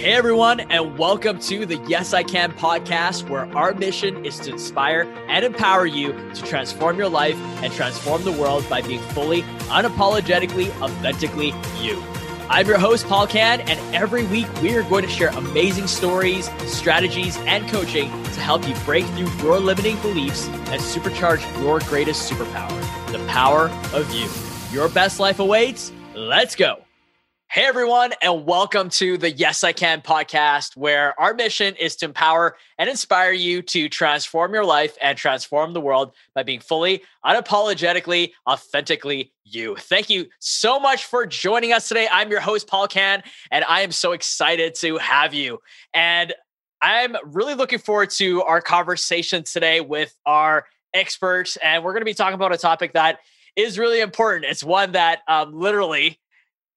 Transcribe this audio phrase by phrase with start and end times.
[0.00, 4.52] Hey everyone, and welcome to the Yes I Can podcast, where our mission is to
[4.52, 9.42] inspire and empower you to transform your life and transform the world by being fully,
[9.68, 11.52] unapologetically, authentically
[11.82, 12.02] you.
[12.48, 16.48] I'm your host, Paul Kan, and every week we are going to share amazing stories,
[16.60, 22.32] strategies, and coaching to help you break through your limiting beliefs and supercharge your greatest
[22.32, 24.30] superpower the power of you.
[24.74, 25.92] Your best life awaits.
[26.14, 26.86] Let's go.
[27.52, 32.04] Hey everyone, and welcome to the Yes I Can podcast, where our mission is to
[32.04, 37.02] empower and inspire you to transform your life and transform the world by being fully,
[37.26, 39.74] unapologetically, authentically you.
[39.74, 42.06] Thank you so much for joining us today.
[42.12, 45.58] I'm your host, Paul Kan, and I am so excited to have you.
[45.92, 46.32] And
[46.80, 51.56] I'm really looking forward to our conversation today with our experts.
[51.56, 53.18] And we're going to be talking about a topic that
[53.56, 54.44] is really important.
[54.44, 56.19] It's one that um, literally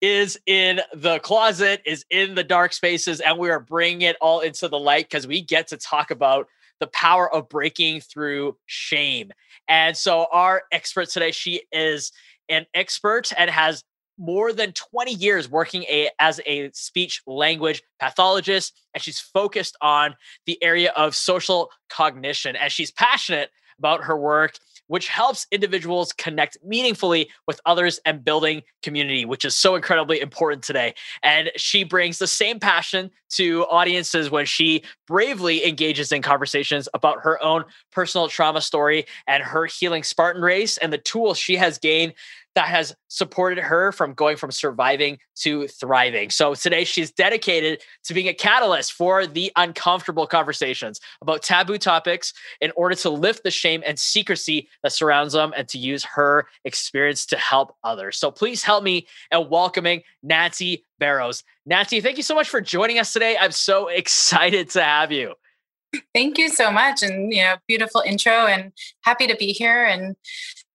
[0.03, 4.41] is in the closet, is in the dark spaces, and we are bringing it all
[4.41, 6.47] into the light because we get to talk about
[6.81, 9.31] the power of breaking through shame.
[9.69, 12.11] And so, our expert today, she is
[12.49, 13.85] an expert and has
[14.17, 20.15] more than 20 years working a, as a speech language pathologist, and she's focused on
[20.45, 22.57] the area of social cognition.
[22.57, 24.57] And she's passionate about her work
[24.93, 30.61] which helps individuals connect meaningfully with others and building community, which is so incredibly important
[30.61, 30.93] today.
[31.23, 37.21] And she brings the same passion to audiences when she bravely engages in conversations about
[37.21, 41.79] her own personal trauma story and her healing Spartan race and the tools she has
[41.79, 42.13] gained
[42.55, 46.29] that has supported her from going from surviving to thriving.
[46.29, 52.33] So today she's dedicated to being a catalyst for the uncomfortable conversations about taboo topics
[52.61, 56.47] in order to lift the shame and secrecy that surrounds them and to use her
[56.65, 58.17] experience to help others.
[58.17, 61.43] So please help me in welcoming Nancy Barrows.
[61.65, 63.37] Nancy, thank you so much for joining us today.
[63.39, 65.33] I'm so excited to have you.
[66.13, 67.03] Thank you so much.
[67.03, 70.15] And, you know, beautiful intro and happy to be here and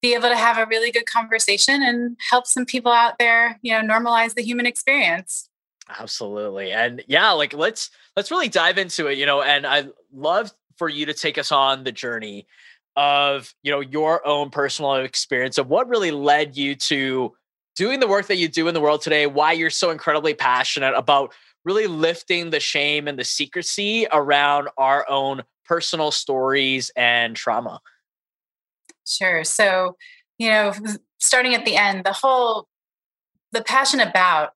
[0.01, 3.73] be able to have a really good conversation and help some people out there, you
[3.73, 5.49] know, normalize the human experience.
[5.99, 6.73] Absolutely.
[6.73, 10.89] And yeah, like let's let's really dive into it, you know, and I love for
[10.89, 12.47] you to take us on the journey
[12.97, 17.35] of, you know, your own personal experience of what really led you to
[17.77, 20.95] doing the work that you do in the world today, why you're so incredibly passionate
[20.97, 21.33] about
[21.65, 27.81] really lifting the shame and the secrecy around our own personal stories and trauma.
[29.09, 29.45] Sure.
[29.45, 29.97] So,
[30.39, 30.73] you know,
[31.19, 32.69] starting at the end, the whole,
[33.53, 34.51] the passion about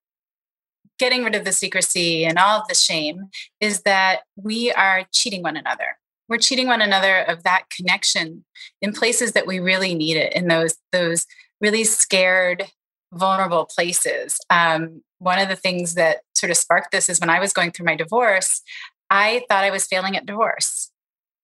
[0.98, 3.28] getting rid of the secrecy and all of the shame
[3.60, 5.96] is that we are cheating one another.
[6.28, 8.44] We're cheating one another of that connection
[8.80, 11.26] in places that we really need it, in those those
[11.60, 12.66] really scared,
[13.12, 14.38] vulnerable places.
[14.48, 17.72] Um, one of the things that sort of sparked this is when I was going
[17.72, 18.62] through my divorce,
[19.10, 20.91] I thought I was failing at divorce.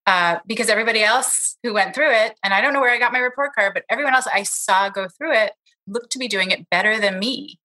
[0.09, 3.13] Uh, because everybody else who went through it, and I don't know where I got
[3.13, 5.53] my report card, but everyone else I saw go through it
[5.87, 7.59] looked to be doing it better than me.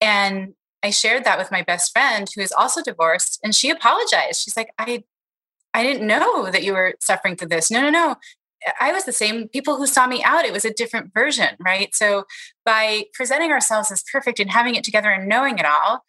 [0.00, 4.40] And I shared that with my best friend who is also divorced, and she apologized.
[4.40, 5.02] She's like, I
[5.74, 7.72] I didn't know that you were suffering through this.
[7.72, 8.14] No, no, no.
[8.80, 9.48] I was the same.
[9.48, 11.92] People who saw me out, it was a different version, right?
[11.92, 12.22] So
[12.64, 16.04] by presenting ourselves as perfect and having it together and knowing it all,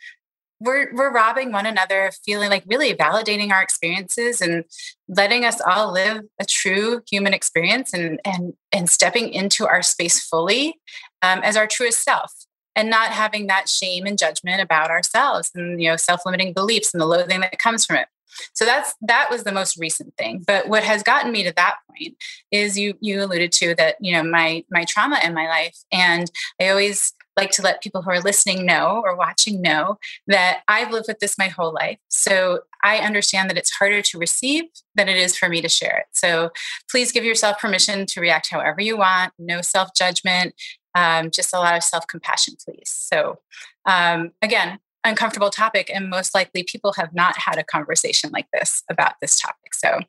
[0.61, 4.63] we're we're robbing one another of feeling like really validating our experiences and
[5.09, 10.23] letting us all live a true human experience and and and stepping into our space
[10.23, 10.79] fully
[11.21, 12.31] um, as our truest self
[12.75, 17.01] and not having that shame and judgment about ourselves and you know self-limiting beliefs and
[17.01, 18.07] the loathing that comes from it.
[18.53, 20.43] So that's that was the most recent thing.
[20.45, 22.15] But what has gotten me to that point
[22.51, 25.77] is you you alluded to that you know my my trauma in my life.
[25.91, 29.97] And i always like to let people who are listening know or watching know
[30.27, 31.97] that I've lived with this my whole life.
[32.09, 34.65] So I understand that it's harder to receive
[34.95, 36.05] than it is for me to share it.
[36.13, 36.51] So
[36.89, 40.53] please give yourself permission to react however you want, no self judgment,
[40.95, 42.89] um, just a lot of self compassion, please.
[42.89, 43.39] So,
[43.85, 48.83] um, again, uncomfortable topic, and most likely people have not had a conversation like this
[48.89, 49.73] about this topic.
[49.73, 49.99] So,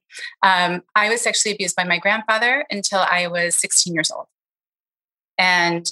[0.43, 4.27] um, I was sexually abused by my grandfather until I was 16 years old.
[5.39, 5.91] And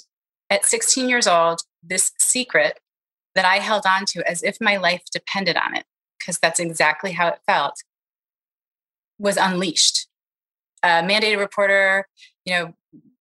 [0.51, 2.79] at 16 years old, this secret
[3.33, 5.85] that I held on to as if my life depended on it,
[6.19, 7.75] because that's exactly how it felt,
[9.17, 10.07] was unleashed.
[10.83, 12.05] A mandated reporter,
[12.45, 12.73] you know,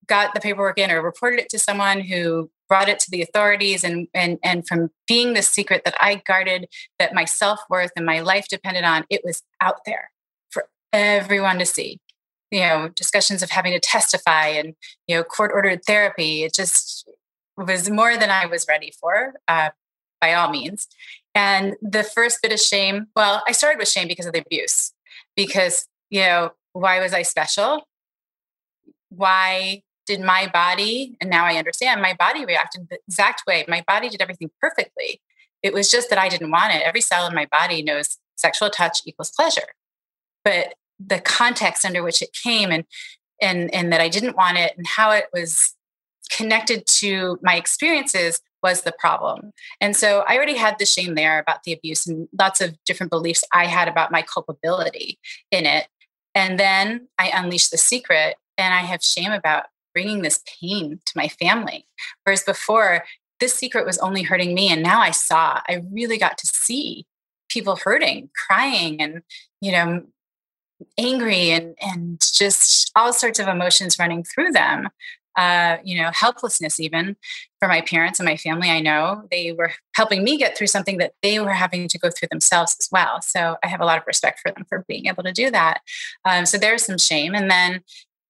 [0.09, 3.85] got the paperwork in or reported it to someone who brought it to the authorities
[3.85, 6.67] and and and from being the secret that I guarded
[6.99, 10.11] that my self-worth and my life depended on, it was out there
[10.50, 12.00] for everyone to see
[12.50, 14.75] you know discussions of having to testify and
[15.06, 17.09] you know court ordered therapy it just
[17.60, 19.70] was more than I was ready for, uh,
[20.20, 20.88] by all means.
[21.34, 24.92] And the first bit of shame, well, I started with shame because of the abuse,
[25.36, 27.86] because, you know, why was I special?
[29.10, 33.64] Why did my body, and now I understand, my body reacted the exact way.
[33.68, 35.20] My body did everything perfectly.
[35.62, 36.82] It was just that I didn't want it.
[36.82, 39.68] Every cell in my body knows sexual touch equals pleasure.
[40.42, 42.84] But the context under which it came and
[43.40, 45.74] and and that I didn't want it and how it was
[46.31, 49.53] connected to my experiences was the problem.
[49.81, 53.11] And so I already had the shame there about the abuse and lots of different
[53.11, 55.19] beliefs I had about my culpability
[55.50, 55.88] in it.
[56.35, 61.12] And then I unleashed the secret and I have shame about bringing this pain to
[61.17, 61.87] my family.
[62.25, 63.05] Whereas before,
[63.41, 64.71] this secret was only hurting me.
[64.71, 67.06] And now I saw, I really got to see
[67.49, 69.23] people hurting, crying, and,
[69.61, 70.03] you know,
[70.97, 74.88] angry and, and just all sorts of emotions running through them
[75.37, 77.17] uh, you know, helplessness even
[77.59, 78.69] for my parents and my family.
[78.71, 82.11] I know they were helping me get through something that they were having to go
[82.11, 83.21] through themselves as well.
[83.23, 85.81] So I have a lot of respect for them for being able to do that.
[86.25, 87.35] Um, so there's some shame.
[87.35, 87.82] And then,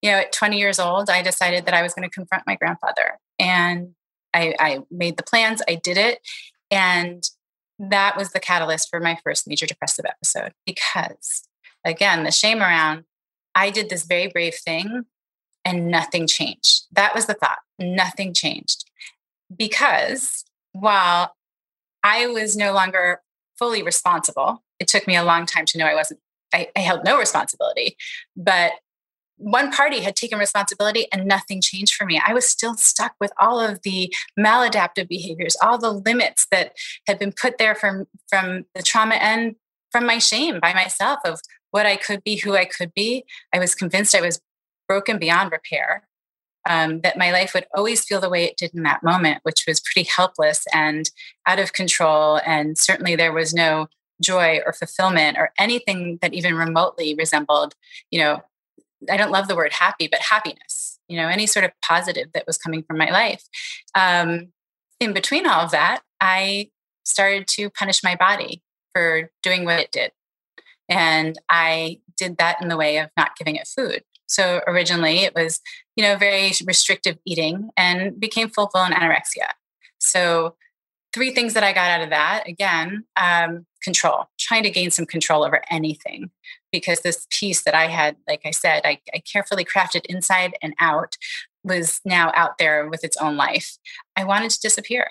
[0.02, 2.56] you know, at 20 years old, I decided that I was going to confront my
[2.56, 3.19] grandfather.
[3.38, 3.94] And
[4.35, 6.20] I, I made the plans, I did it.
[6.70, 7.29] And
[7.79, 11.43] that was the catalyst for my first major depressive episode because,
[11.85, 13.05] again, the shame around
[13.55, 15.06] I did this very brave thing
[15.64, 16.86] and nothing changed.
[16.92, 17.58] That was the thought.
[17.78, 18.84] Nothing changed.
[19.54, 21.34] Because while
[22.02, 23.20] I was no longer
[23.58, 26.20] fully responsible, it took me a long time to know I wasn't,
[26.54, 27.96] I, I held no responsibility.
[28.36, 28.72] But
[29.36, 32.20] one party had taken responsibility and nothing changed for me.
[32.24, 36.72] I was still stuck with all of the maladaptive behaviors, all the limits that
[37.06, 39.56] had been put there from, from the trauma and
[39.90, 41.40] from my shame by myself of
[41.70, 43.24] what I could be, who I could be.
[43.52, 44.40] I was convinced I was
[44.90, 46.02] broken beyond repair.
[46.69, 49.64] Um, that my life would always feel the way it did in that moment, which
[49.66, 51.08] was pretty helpless and
[51.46, 52.40] out of control.
[52.44, 53.87] And certainly there was no
[54.20, 57.75] joy or fulfillment or anything that even remotely resembled,
[58.10, 58.40] you know,
[59.08, 62.46] I don't love the word happy, but happiness, you know, any sort of positive that
[62.48, 63.44] was coming from my life.
[63.94, 64.48] Um,
[64.98, 66.69] in between all of that, I
[67.04, 70.10] started to punish my body for doing what it did.
[70.90, 74.02] And I did that in the way of not giving it food.
[74.30, 75.60] So originally it was,
[75.96, 79.48] you know, very restrictive eating and became full blown anorexia.
[79.98, 80.54] So
[81.12, 85.04] three things that I got out of that again, um, control, trying to gain some
[85.04, 86.30] control over anything
[86.70, 90.74] because this piece that I had, like I said, I, I carefully crafted inside and
[90.78, 91.16] out
[91.64, 93.78] was now out there with its own life.
[94.16, 95.10] I wanted to disappear.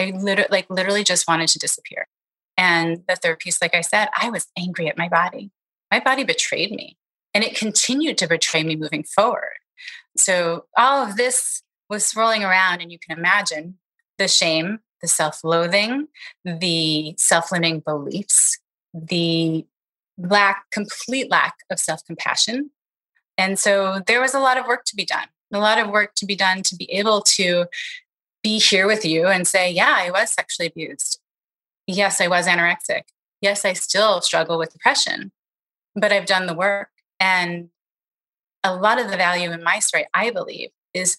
[0.00, 2.08] I literally, like literally just wanted to disappear.
[2.56, 5.52] And the third piece, like I said, I was angry at my body.
[5.92, 6.96] My body betrayed me.
[7.34, 9.58] And it continued to betray me moving forward.
[10.16, 13.78] So all of this was swirling around, and you can imagine
[14.18, 16.08] the shame, the self loathing,
[16.44, 18.58] the self limiting beliefs,
[18.94, 19.66] the
[20.18, 22.70] lack, complete lack of self compassion.
[23.38, 26.14] And so there was a lot of work to be done, a lot of work
[26.16, 27.66] to be done to be able to
[28.42, 31.20] be here with you and say, yeah, I was sexually abused.
[31.86, 33.02] Yes, I was anorexic.
[33.40, 35.32] Yes, I still struggle with depression,
[35.94, 36.90] but I've done the work.
[37.20, 37.68] And
[38.64, 41.18] a lot of the value in my story, I believe, is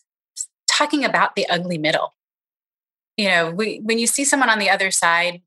[0.67, 2.15] talking about the ugly middle.
[3.17, 5.41] You know, we, when you see someone on the other side,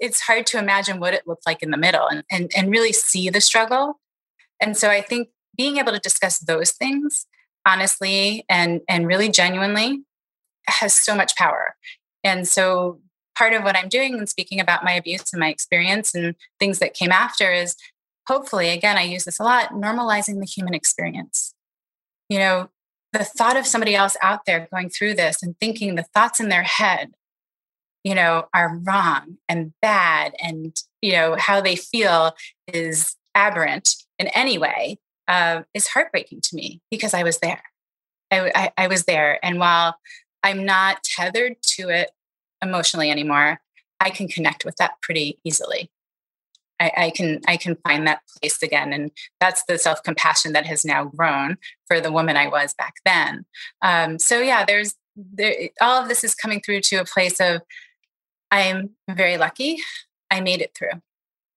[0.00, 2.92] it's hard to imagine what it looked like in the middle and, and, and really
[2.92, 4.00] see the struggle.
[4.60, 7.26] And so I think being able to discuss those things
[7.66, 10.04] honestly and, and really genuinely
[10.66, 11.74] has so much power.
[12.22, 13.00] And so
[13.36, 16.78] part of what I'm doing and speaking about my abuse and my experience and things
[16.78, 17.76] that came after is
[18.26, 21.54] hopefully, again, I use this a lot, normalizing the human experience.
[22.28, 22.68] You know,
[23.12, 26.48] the thought of somebody else out there going through this and thinking the thoughts in
[26.48, 27.12] their head,
[28.04, 32.32] you know, are wrong and bad and, you know, how they feel
[32.66, 37.62] is aberrant in any way uh, is heartbreaking to me because I was there.
[38.30, 39.44] I, I, I was there.
[39.44, 39.96] And while
[40.42, 42.10] I'm not tethered to it
[42.62, 43.60] emotionally anymore,
[44.00, 45.90] I can connect with that pretty easily.
[46.78, 50.66] I, I, can I can find that place again, and that's the self compassion that
[50.66, 51.56] has now grown
[51.86, 53.46] for the woman I was back then.
[53.82, 57.62] Um, so yeah, there's there, all of this is coming through to a place of
[58.50, 59.78] I'm very lucky.
[60.30, 61.00] I made it through.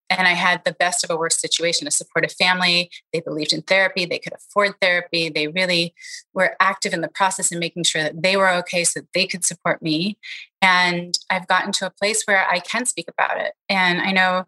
[0.10, 2.90] And I had the best of a worst situation a supportive family.
[3.14, 4.06] They believed in therapy.
[4.06, 5.30] They could afford therapy.
[5.30, 5.94] They really
[6.34, 9.28] were active in the process and making sure that they were okay so that they
[9.28, 10.18] could support me.
[10.64, 13.54] And I've gotten to a place where I can speak about it.
[13.70, 14.48] And I know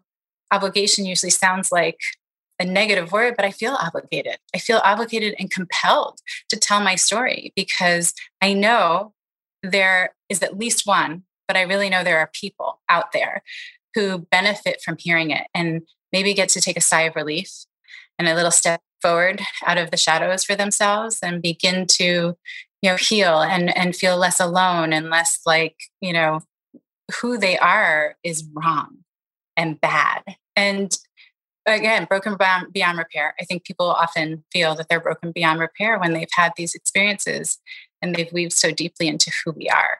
[0.52, 1.98] obligation usually sounds like
[2.58, 4.38] a negative word, but I feel obligated.
[4.54, 9.14] I feel obligated and compelled to tell my story because I know
[9.62, 13.42] there is at least one, but I really know there are people out there
[13.94, 15.82] who benefit from hearing it and
[16.12, 17.64] maybe get to take a sigh of relief
[18.18, 22.36] and a little step forward out of the shadows for themselves and begin to
[22.82, 26.40] you know heal and and feel less alone and less like you know
[27.20, 28.98] who they are is wrong
[29.56, 30.22] and bad
[30.56, 30.96] and
[31.66, 33.34] again broken beyond, beyond repair.
[33.40, 37.58] I think people often feel that they're broken beyond repair when they've had these experiences
[38.00, 39.98] and they've weaved so deeply into who we are.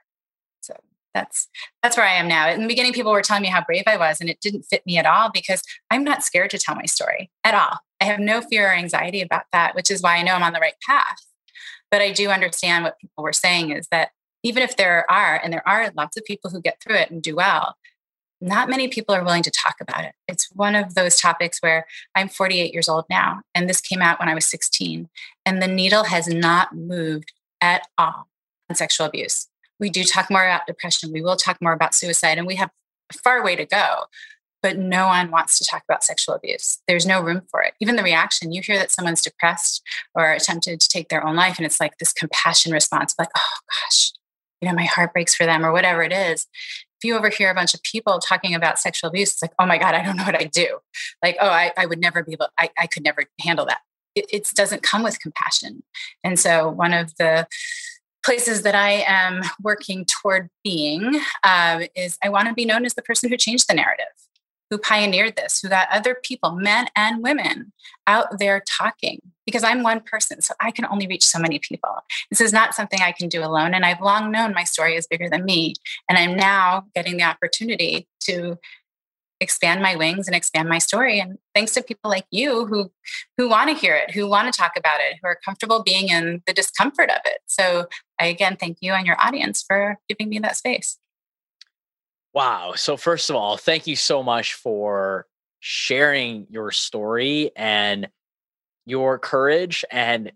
[0.60, 0.74] So
[1.14, 1.48] that's
[1.82, 2.48] that's where i am now.
[2.50, 4.84] In the beginning people were telling me how brave i was and it didn't fit
[4.86, 7.78] me at all because i'm not scared to tell my story at all.
[8.00, 10.52] I have no fear or anxiety about that which is why i know i'm on
[10.52, 11.18] the right path.
[11.90, 14.10] But i do understand what people were saying is that
[14.42, 17.22] even if there are and there are lots of people who get through it and
[17.22, 17.76] do well
[18.42, 20.14] not many people are willing to talk about it.
[20.26, 24.18] It's one of those topics where I'm 48 years old now, and this came out
[24.18, 25.08] when I was 16,
[25.46, 28.28] and the needle has not moved at all
[28.68, 29.48] on sexual abuse.
[29.78, 32.70] We do talk more about depression, we will talk more about suicide, and we have
[33.10, 34.06] a far way to go.
[34.60, 36.78] But no one wants to talk about sexual abuse.
[36.86, 37.74] There's no room for it.
[37.80, 39.82] Even the reaction, you hear that someone's depressed
[40.14, 43.58] or attempted to take their own life, and it's like this compassion response, like, oh
[43.68, 44.12] gosh,
[44.60, 46.46] you know, my heart breaks for them or whatever it is
[47.02, 49.76] if you overhear a bunch of people talking about sexual abuse, it's like, oh my
[49.76, 50.78] God, I don't know what I do.
[51.20, 53.80] Like, oh, I, I would never be able, I, I could never handle that.
[54.14, 55.82] It, it doesn't come with compassion.
[56.22, 57.48] And so one of the
[58.24, 62.94] places that I am working toward being uh, is I want to be known as
[62.94, 64.06] the person who changed the narrative
[64.72, 67.74] who pioneered this, who got other people, men and women,
[68.06, 69.20] out there talking.
[69.44, 71.90] Because I'm one person, so I can only reach so many people.
[72.30, 73.74] This is not something I can do alone.
[73.74, 75.74] And I've long known my story is bigger than me.
[76.08, 78.56] And I'm now getting the opportunity to
[79.40, 82.90] expand my wings and expand my story and thanks to people like you who
[83.36, 86.10] who want to hear it who want to talk about it who are comfortable being
[86.10, 87.86] in the discomfort of it so
[88.20, 90.96] i again thank you and your audience for giving me that space
[92.34, 92.72] Wow.
[92.76, 95.26] So, first of all, thank you so much for
[95.60, 98.08] sharing your story and
[98.86, 100.32] your courage and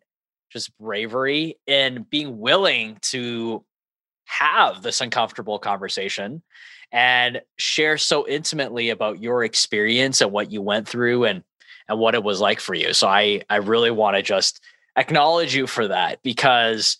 [0.51, 3.65] just bravery and being willing to
[4.27, 6.43] have this uncomfortable conversation
[6.93, 11.43] and share so intimately about your experience and what you went through and
[11.89, 12.93] and what it was like for you.
[12.93, 14.61] So I I really want to just
[14.97, 16.99] acknowledge you for that because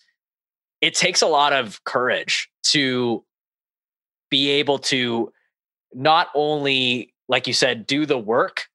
[0.81, 3.23] it takes a lot of courage to
[4.29, 5.31] be able to
[5.93, 8.67] not only, like you said, do the work,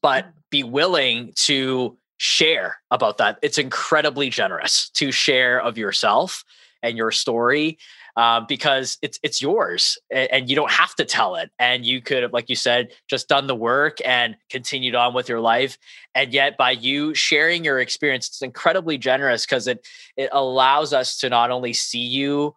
[0.00, 0.38] but mm-hmm.
[0.50, 3.38] be willing to share about that.
[3.42, 6.44] It's incredibly generous to share of yourself
[6.82, 7.78] and your story
[8.16, 11.50] uh, because it's it's yours and, and, you don't have to tell it.
[11.58, 15.28] And you could have, like you said, just done the work and continued on with
[15.28, 15.78] your life.
[16.14, 19.86] And yet, by you sharing your experience, it's incredibly generous because it
[20.16, 22.54] it allows us to not only see you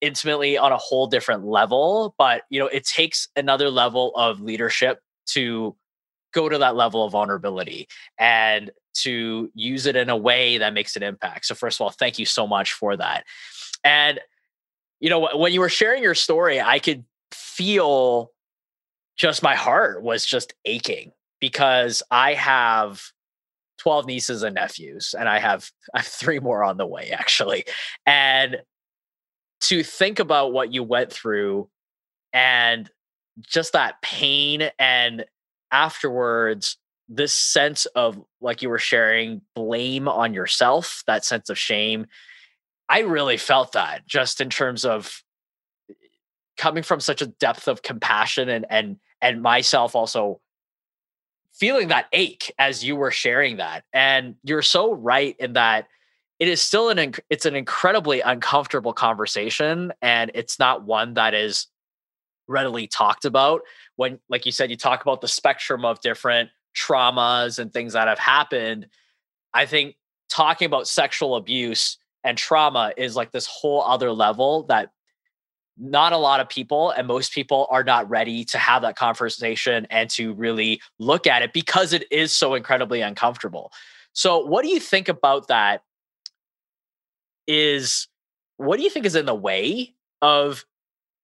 [0.00, 5.00] intimately on a whole different level but you know it takes another level of leadership
[5.26, 5.76] to
[6.32, 7.88] go to that level of vulnerability
[8.18, 11.46] and to use it in a way that makes an impact.
[11.46, 13.24] So first of all thank you so much for that.
[13.82, 14.20] And
[15.00, 18.30] you know when you were sharing your story i could feel
[19.16, 23.02] just my heart was just aching because i have
[23.78, 27.64] 12 nieces and nephews and i have i have three more on the way actually.
[28.06, 28.58] And
[29.60, 31.68] to think about what you went through
[32.32, 32.90] and
[33.40, 35.24] just that pain and
[35.70, 36.76] afterwards
[37.08, 42.06] this sense of like you were sharing blame on yourself that sense of shame.
[42.88, 45.22] I really felt that just in terms of
[45.90, 45.94] eh,
[46.56, 50.40] coming from such a depth of compassion and and and myself also
[51.52, 53.84] feeling that ache as you were sharing that.
[53.92, 55.88] And you're so right in that
[56.38, 61.66] it is still an it's an incredibly uncomfortable conversation and it's not one that is
[62.46, 63.62] readily talked about
[63.96, 68.08] when like you said you talk about the spectrum of different traumas and things that
[68.08, 68.86] have happened.
[69.52, 69.96] I think
[70.28, 74.90] talking about sexual abuse and trauma is like this whole other level that
[75.76, 79.86] not a lot of people and most people are not ready to have that conversation
[79.90, 83.72] and to really look at it because it is so incredibly uncomfortable.
[84.12, 85.82] So what do you think about that
[87.48, 88.06] is
[88.58, 90.64] what do you think is in the way of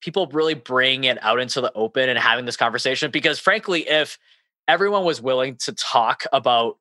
[0.00, 3.10] people really bringing it out into the open and having this conversation?
[3.10, 4.18] Because frankly, if
[4.66, 6.78] everyone was willing to talk about mm-hmm.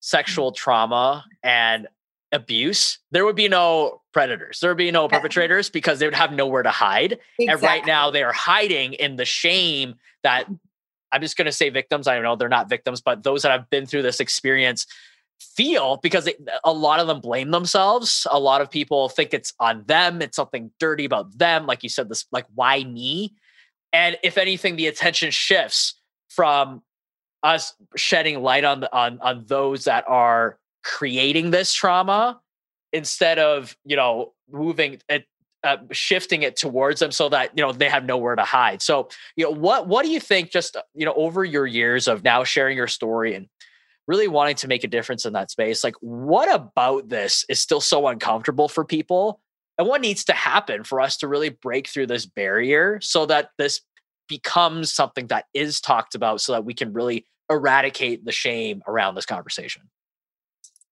[0.00, 1.86] sexual trauma and
[2.32, 4.60] abuse, there would be no predators.
[4.60, 7.12] There would be no perpetrators because they would have nowhere to hide.
[7.12, 7.48] Exactly.
[7.48, 10.46] And right now they are hiding in the shame that
[11.10, 12.06] I'm just going to say victims.
[12.06, 14.86] I know they're not victims, but those that have been through this experience
[15.40, 18.26] feel because they, a lot of them blame themselves.
[18.30, 20.22] A lot of people think it's on them.
[20.22, 21.66] It's something dirty about them.
[21.66, 23.34] Like you said, this like why me?
[23.92, 25.94] and if anything the attention shifts
[26.28, 26.82] from
[27.42, 32.40] us shedding light on the, on on those that are creating this trauma
[32.92, 35.24] instead of you know moving it
[35.64, 39.08] uh, shifting it towards them so that you know they have nowhere to hide so
[39.36, 42.44] you know what what do you think just you know over your years of now
[42.44, 43.48] sharing your story and
[44.08, 47.80] really wanting to make a difference in that space like what about this is still
[47.80, 49.40] so uncomfortable for people
[49.76, 53.50] and what needs to happen for us to really break through this barrier so that
[53.58, 53.82] this
[54.28, 59.14] becomes something that is talked about so that we can really eradicate the shame around
[59.14, 59.82] this conversation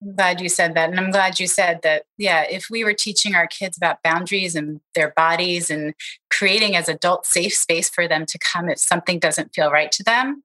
[0.03, 0.91] I'm glad you said that.
[0.91, 4.55] And I'm glad you said that, yeah, if we were teaching our kids about boundaries
[4.55, 5.95] and their bodies and
[6.31, 10.03] creating as adult safe space for them to come if something doesn't feel right to
[10.03, 10.43] them,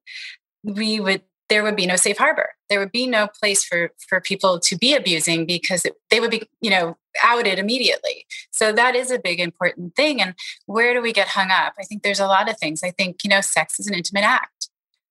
[0.64, 2.48] we would there would be no safe harbor.
[2.72, 6.30] There would be no place for for people to be abusing because it, they would
[6.30, 8.24] be, you know, outed immediately.
[8.50, 10.22] So that is a big important thing.
[10.22, 10.32] And
[10.64, 11.74] where do we get hung up?
[11.78, 12.82] I think there's a lot of things.
[12.82, 14.70] I think, you know, sex is an intimate act.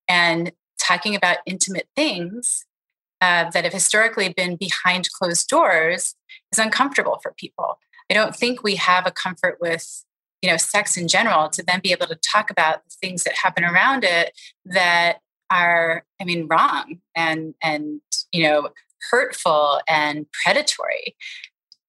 [0.09, 2.65] And talking about intimate things
[3.21, 6.15] uh, that have historically been behind closed doors
[6.51, 7.77] is uncomfortable for people.
[8.09, 10.03] I don't think we have a comfort with
[10.41, 13.35] you know sex in general to then be able to talk about the things that
[13.35, 14.33] happen around it
[14.65, 15.19] that
[15.51, 18.69] are i mean wrong and and you know
[19.11, 21.15] hurtful and predatory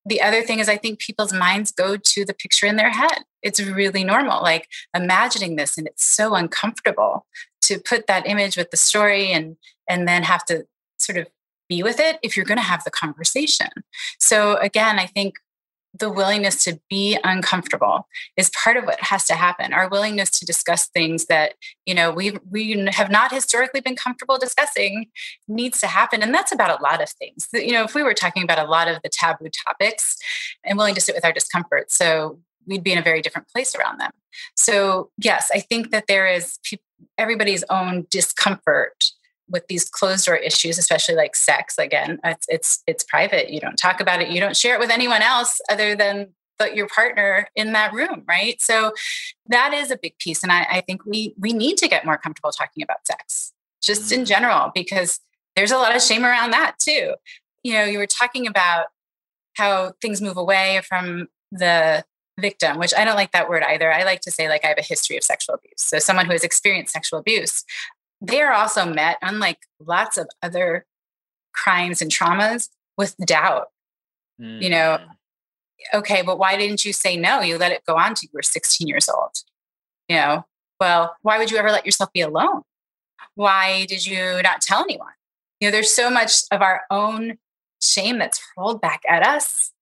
[0.05, 3.21] the other thing is i think people's minds go to the picture in their head
[3.43, 7.27] it's really normal like imagining this and it's so uncomfortable
[7.63, 9.57] to put that image with the story and
[9.89, 10.67] and then have to
[10.99, 11.27] sort of
[11.69, 13.69] be with it if you're going to have the conversation.
[14.19, 15.37] So, again, I think
[15.99, 18.07] the willingness to be uncomfortable
[18.37, 19.73] is part of what has to happen.
[19.73, 21.55] Our willingness to discuss things that
[21.87, 25.07] you know we we have not historically been comfortable discussing
[25.49, 27.49] needs to happen and that's about a lot of things.
[27.53, 30.17] You know if we were talking about a lot of the taboo topics
[30.65, 33.75] and willing to sit with our discomfort so we'd be in a very different place
[33.75, 34.13] around them.
[34.57, 36.59] So yes i think that there is
[37.19, 39.05] everybody's own discomfort
[39.53, 43.77] with these closed door issues especially like sex again it's it's it's private you don't
[43.77, 47.49] talk about it you don't share it with anyone else other than but your partner
[47.55, 48.93] in that room right so
[49.47, 52.19] that is a big piece and I, I think we we need to get more
[52.19, 54.27] comfortable talking about sex just in mm.
[54.27, 55.21] general because
[55.55, 57.15] there's a lot of shame around that too
[57.63, 58.87] you know you were talking about
[59.55, 62.05] how things move away from the
[62.41, 63.93] victim, which I don't like that word either.
[63.93, 65.75] I like to say, like, I have a history of sexual abuse.
[65.77, 67.65] So, someone who has experienced sexual abuse
[68.23, 70.87] they are also met, unlike lots of other
[71.53, 73.67] crimes and traumas, with doubt.
[74.41, 74.63] Mm.
[74.63, 75.99] You know, mm.
[75.99, 77.41] okay, but why didn't you say no?
[77.41, 79.33] You let it go on to you were 16 years old.
[80.09, 80.47] You know,
[80.81, 82.63] well, why would you ever let yourself be alone?
[83.35, 85.13] Why did you not tell anyone?
[85.61, 87.39] You know, there's so much of our own
[87.81, 89.73] shame that's rolled back at us.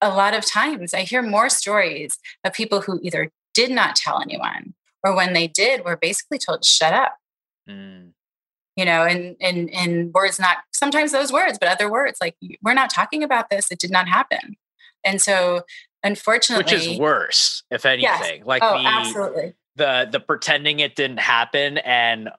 [0.00, 4.20] A lot of times I hear more stories of people who either did not tell
[4.20, 7.18] anyone or when they did were basically told to shut up
[7.68, 8.12] Mm.
[8.76, 12.74] You know, and and and words not sometimes those words, but other words like we're
[12.74, 13.70] not talking about this.
[13.70, 14.56] It did not happen,
[15.04, 15.62] and so
[16.02, 18.38] unfortunately, which is worse, if anything.
[18.38, 18.46] Yes.
[18.46, 22.30] Like oh, the absolutely the the pretending it didn't happen and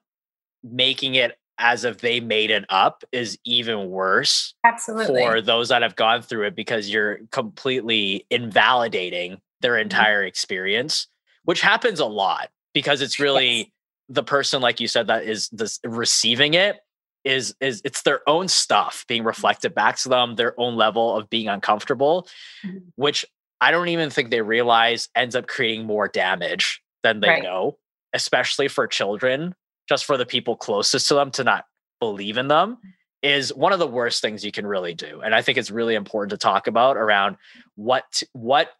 [0.62, 5.82] making it as if they made it up is even worse absolutely for those that
[5.82, 9.82] have gone through it because you're completely invalidating their mm-hmm.
[9.82, 10.28] entire mm-hmm.
[10.28, 11.06] experience
[11.44, 13.66] which happens a lot because it's really yes
[14.08, 16.76] the person like you said that is this receiving it
[17.24, 21.28] is is it's their own stuff being reflected back to them their own level of
[21.28, 22.28] being uncomfortable
[22.64, 22.78] mm-hmm.
[22.94, 23.24] which
[23.60, 27.42] i don't even think they realize ends up creating more damage than they right.
[27.42, 27.76] know
[28.12, 29.54] especially for children
[29.88, 31.64] just for the people closest to them to not
[32.00, 32.78] believe in them
[33.22, 35.96] is one of the worst things you can really do and i think it's really
[35.96, 37.36] important to talk about around
[37.74, 38.70] what what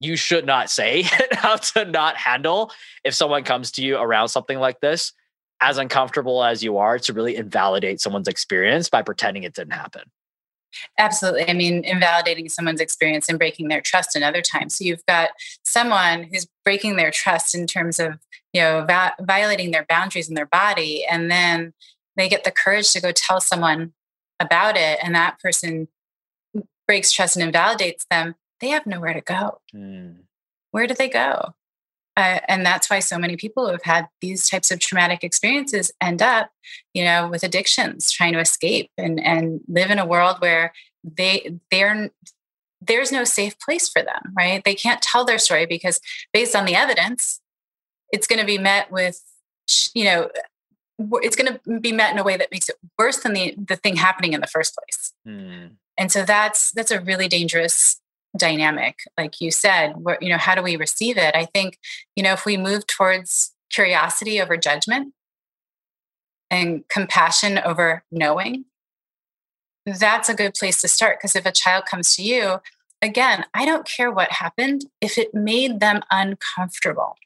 [0.00, 2.72] you should not say how to not handle
[3.04, 5.12] if someone comes to you around something like this
[5.60, 10.02] as uncomfortable as you are to really invalidate someone's experience by pretending it didn't happen.
[10.98, 11.48] Absolutely.
[11.48, 15.30] I mean invalidating someone's experience and breaking their trust another time so you've got
[15.64, 18.18] someone who's breaking their trust in terms of
[18.52, 21.72] you know va- violating their boundaries in their body and then
[22.16, 23.92] they get the courage to go tell someone
[24.38, 25.88] about it and that person
[26.86, 29.60] breaks trust and invalidates them they have nowhere to go.
[29.74, 30.22] Mm.
[30.70, 31.54] Where do they go?
[32.16, 35.92] Uh, and that's why so many people who have had these types of traumatic experiences
[36.00, 36.50] end up,
[36.92, 40.72] you know, with addictions, trying to escape and and live in a world where
[41.04, 42.10] they they're
[42.80, 44.64] there's no safe place for them, right?
[44.64, 46.00] They can't tell their story because
[46.32, 47.40] based on the evidence,
[48.12, 49.20] it's going to be met with,
[49.94, 50.30] you know,
[50.98, 53.76] it's going to be met in a way that makes it worse than the the
[53.76, 55.12] thing happening in the first place.
[55.24, 55.76] Mm.
[55.96, 58.00] And so that's that's a really dangerous
[58.36, 61.78] dynamic like you said where you know how do we receive it i think
[62.14, 65.14] you know if we move towards curiosity over judgment
[66.50, 68.64] and compassion over knowing,
[69.86, 71.18] that's a good place to start.
[71.18, 72.60] Because if a child comes to you,
[73.02, 77.16] again, I don't care what happened, if it made them uncomfortable.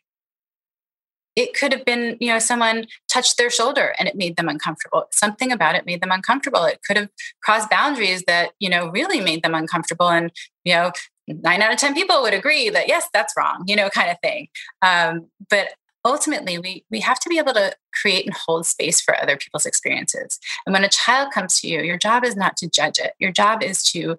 [1.35, 5.07] It could have been, you know, someone touched their shoulder and it made them uncomfortable.
[5.13, 6.65] Something about it made them uncomfortable.
[6.65, 7.09] It could have
[7.43, 10.11] crossed boundaries that, you know, really made them uncomfortable.
[10.11, 10.31] And,
[10.65, 10.93] you know,
[11.27, 14.19] nine out of 10 people would agree that, yes, that's wrong, you know, kind of
[14.23, 14.49] thing.
[14.83, 15.69] Um, but
[16.05, 19.67] ultimately we we have to be able to create and hold space for other people's
[19.67, 23.13] experiences and when a child comes to you your job is not to judge it
[23.19, 24.17] your job is to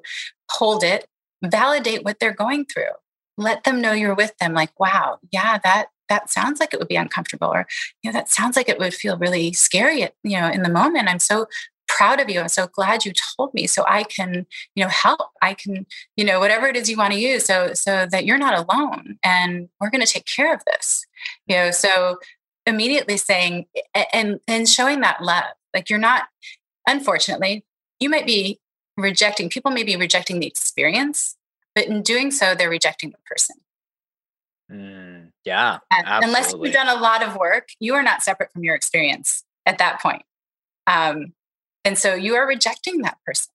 [0.50, 1.08] hold it
[1.44, 2.92] validate what they're going through
[3.38, 6.88] let them know you're with them like wow yeah that that sounds like it would
[6.88, 7.66] be uncomfortable or
[8.02, 11.10] you know that sounds like it would feel really scary you know in the moment
[11.10, 11.48] i'm so
[11.88, 12.40] proud of you.
[12.40, 14.46] I'm so glad you told me so I can,
[14.76, 15.20] you know, help.
[15.42, 18.38] I can, you know, whatever it is you want to use so so that you're
[18.38, 21.06] not alone and we're going to take care of this.
[21.48, 22.18] You know, so
[22.66, 23.66] immediately saying
[24.14, 25.54] and and showing that love.
[25.74, 26.24] Like you're not
[26.88, 27.66] unfortunately,
[28.00, 28.60] you might be
[28.98, 31.36] rejecting people may be rejecting the experience,
[31.76, 33.56] but in doing so they're rejecting the person.
[34.72, 35.13] Mm,
[35.46, 35.80] yeah.
[35.92, 39.78] unless you've done a lot of work, you are not separate from your experience at
[39.78, 40.24] that point.
[40.88, 41.34] Um,
[41.86, 43.52] and so you are rejecting that person.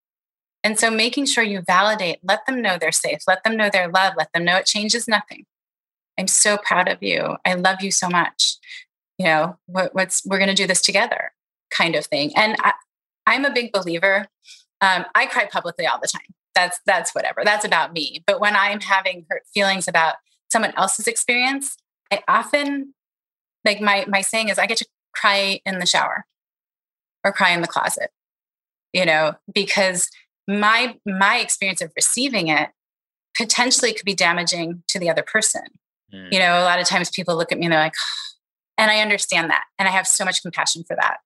[0.64, 3.88] And so making sure you validate, let them know they're safe, let them know they're
[3.88, 5.46] loved, let them know it changes nothing.
[6.18, 7.36] I'm so proud of you.
[7.44, 8.56] I love you so much.
[9.18, 11.32] You know, what, what's we're going to do this together,
[11.70, 12.32] kind of thing.
[12.36, 12.72] And I,
[13.34, 14.26] am a big believer.
[14.80, 16.34] Um, I cry publicly all the time.
[16.54, 17.42] That's that's whatever.
[17.44, 18.22] That's about me.
[18.26, 20.16] But when I'm having hurt feelings about
[20.50, 21.76] someone else's experience,
[22.10, 22.94] I often
[23.64, 26.26] like my my saying is I get to cry in the shower
[27.24, 28.10] or cry in the closet
[28.92, 30.10] you know because
[30.46, 32.70] my my experience of receiving it
[33.36, 35.62] potentially could be damaging to the other person.
[36.12, 36.32] Mm.
[36.32, 38.36] you know a lot of times people look at me and they're like oh,
[38.78, 41.18] and i understand that and i have so much compassion for that.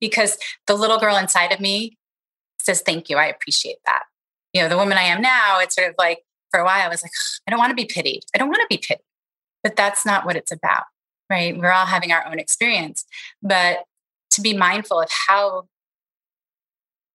[0.00, 1.96] Because the little girl inside of me
[2.58, 4.02] says thank you i appreciate that.
[4.52, 6.18] You know the woman i am now it's sort of like
[6.50, 7.12] for a while i was like
[7.46, 8.22] i don't want to be pitied.
[8.34, 9.04] I don't want to be pitied.
[9.62, 10.84] But that's not what it's about
[11.30, 11.56] right?
[11.56, 13.06] We're all having our own experience.
[13.40, 13.84] But
[14.32, 15.68] to be mindful of how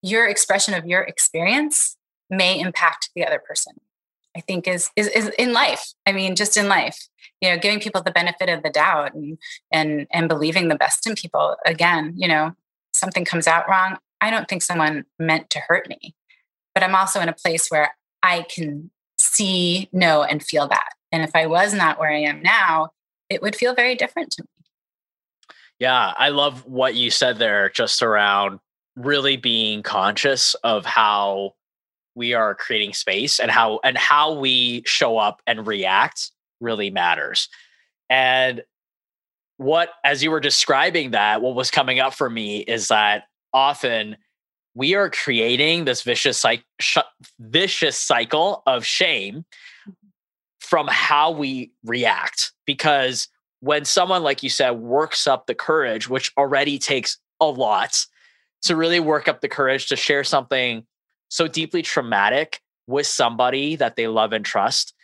[0.02, 1.96] your expression of your experience
[2.30, 3.74] may impact the other person
[4.36, 5.92] i think is, is is in life.
[6.06, 6.98] I mean just in life.
[7.40, 9.38] You know giving people the benefit of the doubt and
[9.72, 12.54] and and believing the best in people again you know
[12.92, 16.14] something comes out wrong i don't think someone meant to hurt me.
[16.74, 18.90] But i'm also in a place where i can
[19.36, 22.88] see know and feel that and if i was not where i am now
[23.28, 24.66] it would feel very different to me
[25.78, 28.58] yeah i love what you said there just around
[28.96, 31.54] really being conscious of how
[32.14, 37.48] we are creating space and how and how we show up and react really matters.
[38.08, 38.64] And
[39.58, 44.16] what as you were describing that what was coming up for me is that often
[44.76, 46.98] we are creating this vicious cycle sh-
[47.40, 49.44] vicious cycle of shame
[50.60, 53.28] from how we react because
[53.60, 58.06] when someone like you said works up the courage which already takes a lot
[58.62, 60.84] to really work up the courage to share something
[61.28, 64.94] so deeply traumatic with somebody that they love and trust.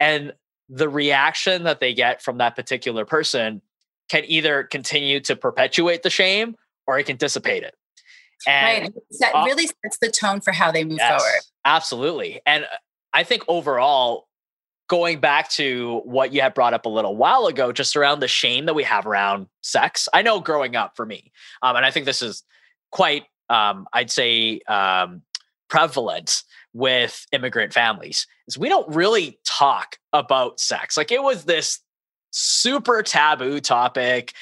[0.00, 0.32] And
[0.68, 3.62] the reaction that they get from that particular person
[4.08, 7.74] can either continue to perpetuate the shame or it can dissipate it.
[8.46, 8.94] And right.
[9.20, 11.40] That really sets the tone for how they move yes, forward.
[11.64, 12.40] Absolutely.
[12.46, 12.66] And
[13.12, 14.28] I think overall,
[14.88, 18.28] going back to what you had brought up a little while ago, just around the
[18.28, 20.08] shame that we have around sex.
[20.14, 22.42] I know growing up for me, um, and I think this is
[22.90, 25.22] quite, um, I'd say, um,
[25.68, 30.96] prevalent with immigrant families is we don't really talk about sex.
[30.96, 31.80] Like it was this
[32.30, 34.32] super taboo topic.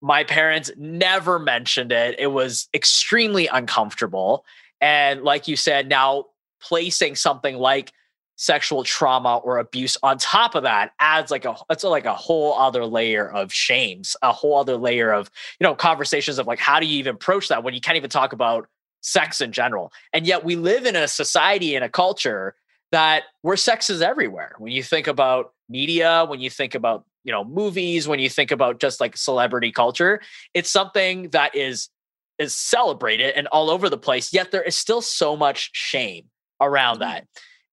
[0.00, 2.16] My parents never mentioned it.
[2.18, 4.44] It was extremely uncomfortable.
[4.80, 6.26] And like you said, now
[6.60, 7.92] placing something like
[8.38, 12.54] sexual trauma or abuse on top of that adds like a it's like a whole
[12.54, 16.78] other layer of shames a whole other layer of you know conversations of like how
[16.78, 18.68] do you even approach that when you can't even talk about
[19.00, 22.54] sex in general and yet we live in a society and a culture
[22.92, 27.32] that where sex is everywhere when you think about media when you think about you
[27.32, 30.20] know movies when you think about just like celebrity culture
[30.54, 31.88] it's something that is
[32.38, 36.24] is celebrated and all over the place yet there is still so much shame
[36.60, 37.10] around mm-hmm.
[37.10, 37.26] that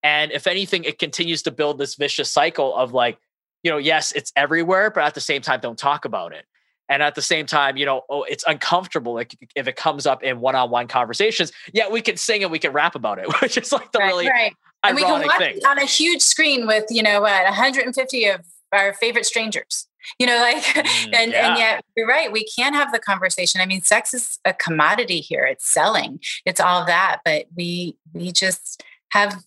[0.06, 3.18] and if anything, it continues to build this vicious cycle of like,
[3.64, 6.46] you know, yes, it's everywhere, but at the same time, don't talk about it.
[6.88, 9.16] And at the same time, you know, oh, it's uncomfortable.
[9.16, 12.72] Like if it comes up in one-on-one conversations, yeah, we can sing and we can
[12.72, 14.54] rap about it, which is like the right, really right.
[14.84, 15.58] and we can watch thing.
[15.66, 18.42] on a huge screen with, you know, what 150 of
[18.76, 19.88] our favorite strangers.
[20.20, 21.50] you know like mm, and yeah.
[21.50, 25.20] and yet you're right we can have the conversation i mean sex is a commodity
[25.20, 29.44] here it's selling it's all that but we we just have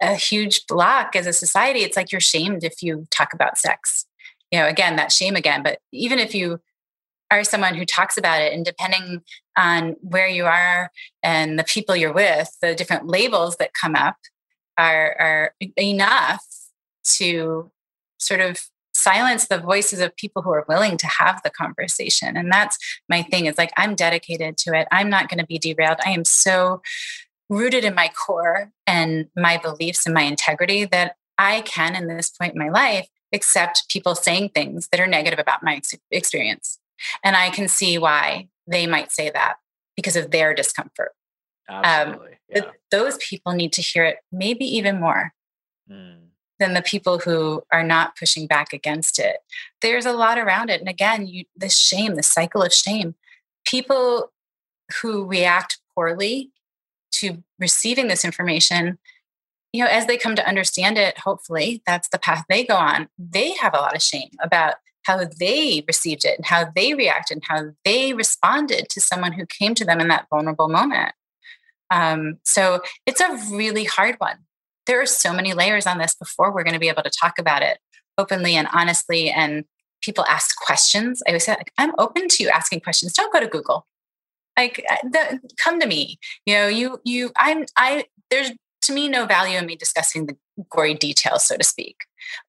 [0.00, 4.06] a huge block as a society it's like you're shamed if you talk about sex
[4.50, 6.58] you know again that shame again but even if you
[7.30, 9.22] are someone who talks about it and depending
[9.56, 10.90] on where you are
[11.22, 14.16] and the people you're with the different labels that come up
[14.76, 16.44] are are enough
[17.04, 17.70] to
[18.22, 18.62] sort of
[18.94, 22.36] silence the voices of people who are willing to have the conversation.
[22.36, 23.46] And that's my thing.
[23.46, 24.86] It's like i'm dedicated to it.
[24.92, 25.98] I'm not going to be derailed.
[26.04, 26.82] I am so
[27.48, 32.30] rooted in my core and my beliefs and my integrity that i can in this
[32.30, 35.80] point in my life accept people saying things that are negative about my
[36.10, 36.78] experience.
[37.24, 39.54] And i can see why they might say that
[39.96, 41.12] because of their discomfort.
[41.68, 42.28] Um, Absolutely.
[42.28, 42.62] Um, yeah.
[42.90, 45.32] those people need to hear it maybe even more.
[45.90, 46.21] Mm
[46.62, 49.38] than the people who are not pushing back against it.
[49.80, 50.80] There's a lot around it.
[50.80, 53.16] And again, you the shame, the cycle of shame.
[53.66, 54.32] People
[55.00, 56.50] who react poorly
[57.14, 58.98] to receiving this information,
[59.72, 63.08] you know, as they come to understand it, hopefully that's the path they go on.
[63.18, 67.38] They have a lot of shame about how they received it and how they reacted
[67.38, 71.12] and how they responded to someone who came to them in that vulnerable moment.
[71.90, 74.38] Um, so it's a really hard one
[74.86, 77.38] there are so many layers on this before we're going to be able to talk
[77.38, 77.78] about it
[78.18, 79.64] openly and honestly and
[80.02, 81.22] people ask questions.
[81.26, 83.12] I always say like, i'm open to you asking questions.
[83.12, 83.86] Don't go to google.
[84.56, 86.18] Like uh, the, come to me.
[86.46, 88.50] You know you you i'm i there's
[88.82, 90.36] to me no value in me discussing the
[90.70, 91.96] gory details so to speak.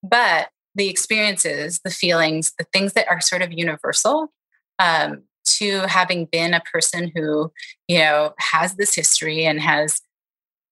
[0.02, 4.32] But the experiences the feelings the things that are sort of universal
[4.80, 7.52] um, to having been a person who
[7.88, 10.02] you know has this history and has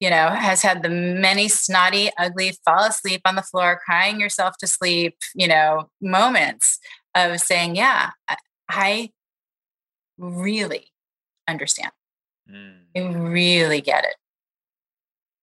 [0.01, 4.57] you know, has had the many snotty, ugly, fall asleep on the floor, crying yourself
[4.57, 6.79] to sleep, you know, moments
[7.15, 8.09] of saying, yeah,
[8.67, 9.11] I
[10.17, 10.87] really
[11.47, 11.91] understand.
[12.51, 12.77] Mm.
[12.97, 14.15] I really get it.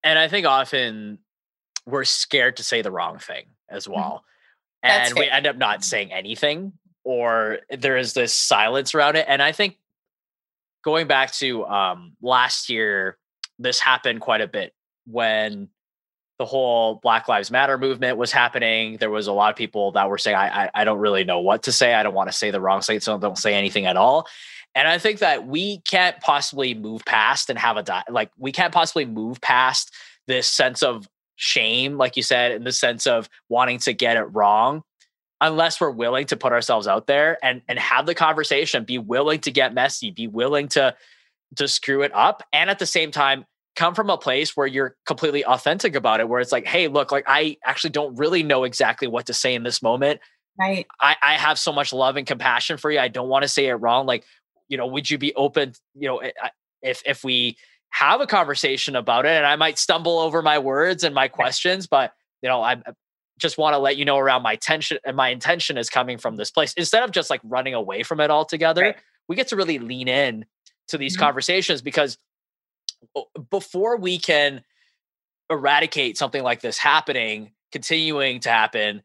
[0.03, 1.19] And I think often
[1.85, 3.93] we're scared to say the wrong thing as mm-hmm.
[3.93, 4.25] well.
[4.83, 5.09] Mm-hmm.
[5.09, 6.73] And we end up not saying anything,
[7.05, 9.25] or there is this silence around it.
[9.27, 9.77] And I think
[10.83, 13.17] going back to um, last year,
[13.59, 14.73] this happened quite a bit
[15.05, 15.69] when
[16.39, 18.97] the whole Black Lives Matter movement was happening.
[18.97, 21.41] There was a lot of people that were saying, I, I, I don't really know
[21.41, 21.93] what to say.
[21.93, 24.25] I don't want to say the wrong thing, so don't say anything at all.
[24.73, 28.51] And I think that we can't possibly move past and have a di- like we
[28.51, 29.93] can't possibly move past
[30.27, 34.23] this sense of shame, like you said, in the sense of wanting to get it
[34.23, 34.83] wrong,
[35.41, 39.39] unless we're willing to put ourselves out there and and have the conversation, be willing
[39.41, 40.95] to get messy, be willing to
[41.55, 44.95] to screw it up and at the same time come from a place where you're
[45.05, 48.63] completely authentic about it where it's like hey look like i actually don't really know
[48.63, 50.19] exactly what to say in this moment.
[50.59, 50.85] Right.
[50.99, 53.67] I, I have so much love and compassion for you i don't want to say
[53.67, 54.25] it wrong like
[54.67, 56.31] you know would you be open you know eh,
[56.81, 57.57] if if we
[57.91, 61.87] have a conversation about it and i might stumble over my words and my questions
[61.87, 62.91] but you know i eh,
[63.39, 66.17] just want to let you know around my tension and eh, my intention is coming
[66.17, 66.73] from this place.
[66.73, 68.95] Instead of just like running away from it altogether right.
[69.27, 70.45] we get to really lean in
[70.89, 71.23] to these mm-hmm.
[71.23, 72.17] conversations because
[73.49, 74.63] before we can
[75.49, 79.01] eradicate something like this happening, continuing to happen,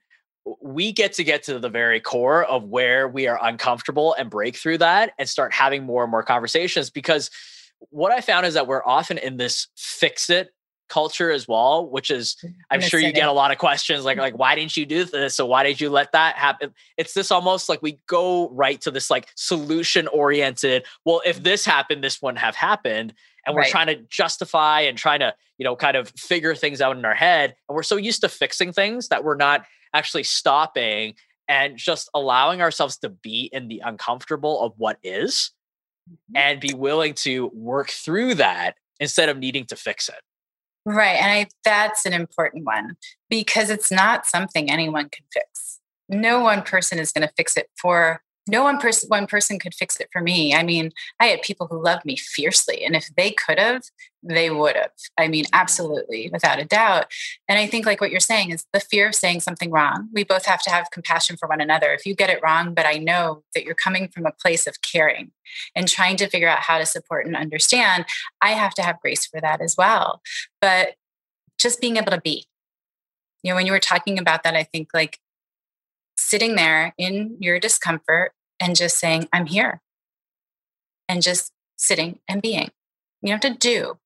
[0.61, 4.57] we get to get to the very core of where we are uncomfortable and break
[4.57, 7.31] through that and start having more and more conversations because
[7.91, 10.51] what I found is that we're often in this fix it
[10.95, 14.17] culture as well, which is mm, I'm sure you get a lot of questions like
[14.17, 15.35] like why didn't you do this?
[15.35, 16.73] So why did you let that happen?
[16.97, 20.85] It's this almost like we go right to this like solution oriented.
[21.05, 23.13] Well, if this happened, this wouldn't have happened.
[23.45, 23.71] And we're right.
[23.71, 27.15] trying to justify and trying to, you know, kind of figure things out in our
[27.15, 27.57] head.
[27.69, 31.15] And we're so used to fixing things that we're not actually stopping
[31.49, 35.51] and just allowing ourselves to be in the uncomfortable of what is
[36.09, 36.37] mm-hmm.
[36.37, 40.23] and be willing to work through that instead of needing to fix it.
[40.87, 41.17] Right.
[41.21, 42.97] And I, that's an important one
[43.31, 45.81] because it's not something anyone can fix.
[46.09, 49.75] No one person is going to fix it for no one person one person could
[49.75, 53.09] fix it for me i mean i had people who loved me fiercely and if
[53.17, 53.83] they could have
[54.27, 57.07] they would have i mean absolutely without a doubt
[57.49, 60.25] and i think like what you're saying is the fear of saying something wrong we
[60.25, 62.95] both have to have compassion for one another if you get it wrong but i
[62.95, 65.31] know that you're coming from a place of caring
[65.77, 68.05] and trying to figure out how to support and understand
[68.41, 70.21] i have to have grace for that as well
[70.61, 70.95] but
[71.59, 72.47] just being able to be
[73.43, 75.19] you know when you were talking about that i think like
[76.17, 79.81] sitting there in your discomfort and just saying, I'm here.
[81.09, 82.71] And just sitting and being.
[83.21, 83.99] You don't have to do.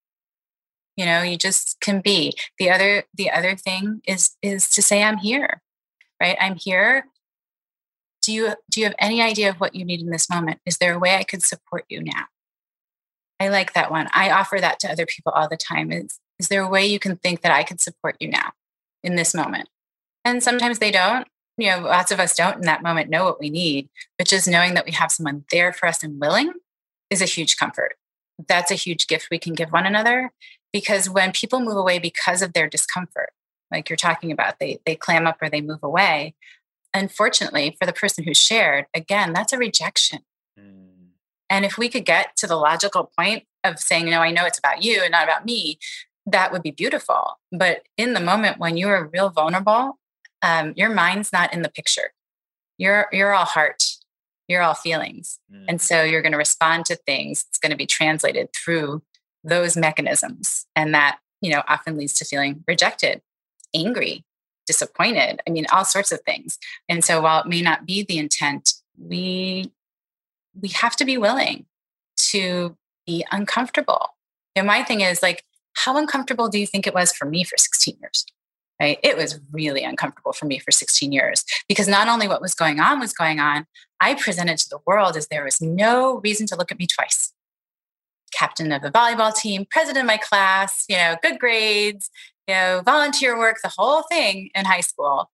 [0.99, 2.35] You know, you just can be.
[2.59, 5.63] The other the other thing is is to say I'm here.
[6.21, 6.37] Right?
[6.41, 7.07] I'm here.
[8.21, 10.59] Do you do you have any idea of what you need in this moment?
[10.67, 12.25] Is there a way i could support you now?
[13.39, 14.09] I like that one.
[14.13, 15.93] I offer that to other people all the time.
[15.93, 18.51] Is is there a way you can think that i could support you now
[19.05, 19.69] in this moment?
[20.25, 21.29] And sometimes they don't.
[21.59, 24.47] You know lots of us don't in that moment know what we need but just
[24.47, 26.53] knowing that we have someone there for us and willing
[27.09, 27.95] is a huge comfort.
[28.49, 30.33] That's a huge gift we can give one another
[30.73, 33.31] because when people move away because of their discomfort
[33.71, 36.35] like you're talking about they they clam up or they move away
[36.95, 40.21] unfortunately for the person who shared again that's a rejection.
[40.59, 41.11] Mm.
[41.51, 44.59] and if we could get to the logical point of saying no i know it's
[44.59, 45.79] about you and not about me
[46.33, 47.39] that would be beautiful.
[47.53, 49.99] But in the moment when you are real vulnerable
[50.41, 52.13] um, your mind's not in the picture.
[52.77, 53.83] You're you're all heart.
[54.47, 55.41] You're all feelings.
[55.53, 55.65] Mm.
[55.69, 57.45] and so you're going to respond to things.
[57.49, 59.03] It's going to be translated through
[59.45, 63.23] those mechanisms and that you know often leads to feeling rejected
[63.75, 64.25] angry
[64.67, 66.59] disappointed i mean all sorts of things.
[66.89, 69.73] And so while it may not be the intent we
[70.61, 71.67] we have to be willing
[72.31, 74.09] to be uncomfortable.
[74.57, 77.57] And my thing is like how uncomfortable do you think it was for me for
[77.57, 78.25] 16 years
[78.81, 78.99] right?
[79.03, 82.79] It was really uncomfortable for me for 16 years because not only what was going
[82.79, 83.67] on was going on
[84.01, 87.33] i presented to the world as there was no reason to look at me twice
[88.33, 92.11] captain of the volleyball team president of my class you know good grades
[92.49, 95.31] you know, volunteer work, the whole thing in high school,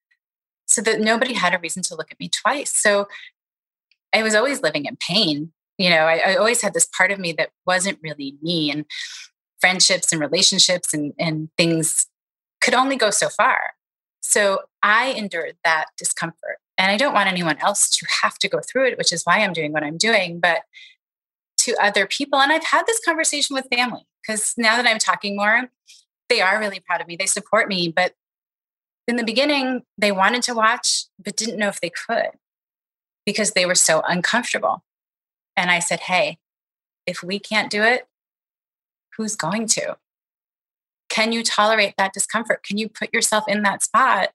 [0.66, 2.72] so that nobody had a reason to look at me twice.
[2.74, 3.06] So
[4.12, 5.52] I was always living in pain.
[5.78, 8.84] You know, I, I always had this part of me that wasn't really me, and
[9.60, 12.06] friendships and relationships and, and things
[12.60, 13.70] could only go so far.
[14.20, 16.58] So I endured that discomfort.
[16.76, 19.38] And I don't want anyone else to have to go through it, which is why
[19.38, 20.40] I'm doing what I'm doing.
[20.40, 20.62] But
[21.64, 25.36] to other people, and I've had this conversation with family because now that I'm talking
[25.36, 25.70] more,
[26.28, 27.16] they are really proud of me.
[27.16, 27.88] They support me.
[27.88, 28.14] But
[29.06, 32.30] in the beginning, they wanted to watch, but didn't know if they could
[33.26, 34.84] because they were so uncomfortable.
[35.56, 36.38] And I said, hey,
[37.06, 38.06] if we can't do it,
[39.16, 39.96] who's going to?
[41.08, 42.62] Can you tolerate that discomfort?
[42.64, 44.30] Can you put yourself in that spot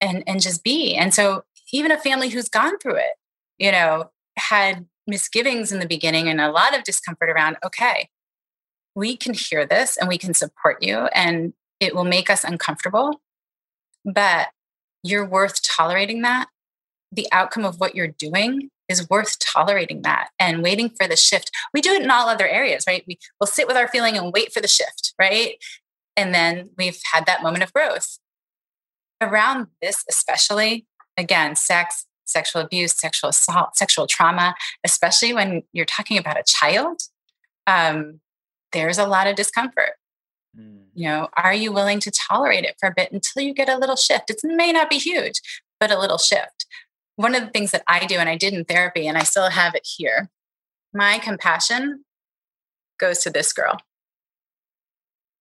[0.00, 0.94] and, and just be?
[0.96, 3.12] And so, even a family who's gone through it,
[3.58, 8.10] you know, had misgivings in the beginning and a lot of discomfort around, okay,
[8.94, 13.20] we can hear this and we can support you and it will make us uncomfortable,
[14.04, 14.48] but
[15.02, 16.48] you're worth tolerating that.
[17.10, 21.50] The outcome of what you're doing is worth tolerating that and waiting for the shift.
[21.72, 23.04] We do it in all other areas, right?
[23.06, 25.54] We will sit with our feeling and wait for the shift, right?
[26.16, 28.18] And then we've had that moment of growth.
[29.20, 36.18] Around this, especially, again, sex, sexual abuse, sexual assault, sexual trauma, especially when you're talking
[36.18, 37.02] about a child,
[37.66, 38.20] um,
[38.72, 39.94] there's a lot of discomfort.
[40.58, 40.86] Mm.
[40.94, 43.78] You know, are you willing to tolerate it for a bit until you get a
[43.78, 44.30] little shift?
[44.30, 45.40] It may not be huge,
[45.80, 46.66] but a little shift.
[47.16, 49.50] One of the things that I do, and I did in therapy, and I still
[49.50, 50.30] have it here,
[50.92, 52.04] my compassion
[52.98, 53.78] goes to this girl.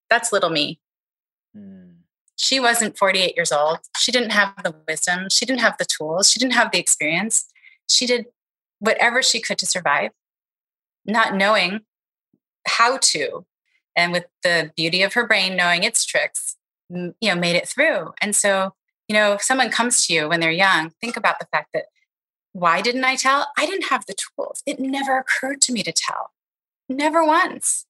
[0.09, 0.79] That's little me.
[2.37, 3.79] She wasn't 48 years old.
[3.97, 5.27] She didn't have the wisdom.
[5.29, 6.29] She didn't have the tools.
[6.29, 7.45] She didn't have the experience.
[7.89, 8.27] She did
[8.79, 10.11] whatever she could to survive,
[11.05, 11.81] not knowing
[12.67, 13.45] how to
[13.95, 16.55] and with the beauty of her brain knowing its tricks
[16.89, 18.73] you know made it through and so
[19.07, 21.85] you know if someone comes to you when they're young think about the fact that
[22.53, 25.91] why didn't i tell i didn't have the tools it never occurred to me to
[25.91, 26.31] tell
[26.87, 27.85] never once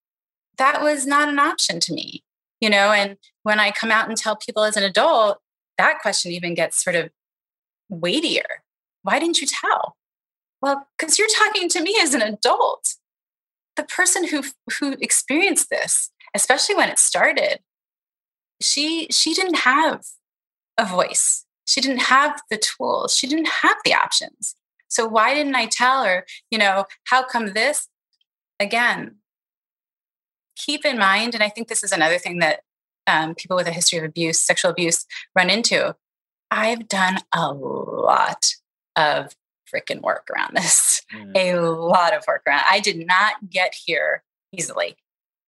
[0.57, 2.23] that was not an option to me
[2.59, 5.39] you know and when i come out and tell people as an adult
[5.77, 7.09] that question even gets sort of
[7.89, 8.63] weightier
[9.03, 9.95] why didn't you tell
[10.61, 12.95] well because you're talking to me as an adult
[13.77, 14.43] the person who
[14.79, 17.59] who experienced this, especially when it started,
[18.61, 20.03] she she didn't have
[20.77, 21.45] a voice.
[21.65, 23.15] She didn't have the tools.
[23.15, 24.55] She didn't have the options.
[24.89, 27.87] So why didn't I tell her, you know, how come this?
[28.59, 29.17] Again,
[30.57, 32.61] keep in mind, and I think this is another thing that
[33.05, 35.05] um, people with a history of abuse, sexual abuse,
[35.35, 35.95] run into.
[36.51, 38.45] I've done a lot
[38.95, 39.35] of
[39.73, 41.31] freaking work around this, mm.
[41.35, 42.63] a lot of work around.
[42.69, 44.97] I did not get here easily.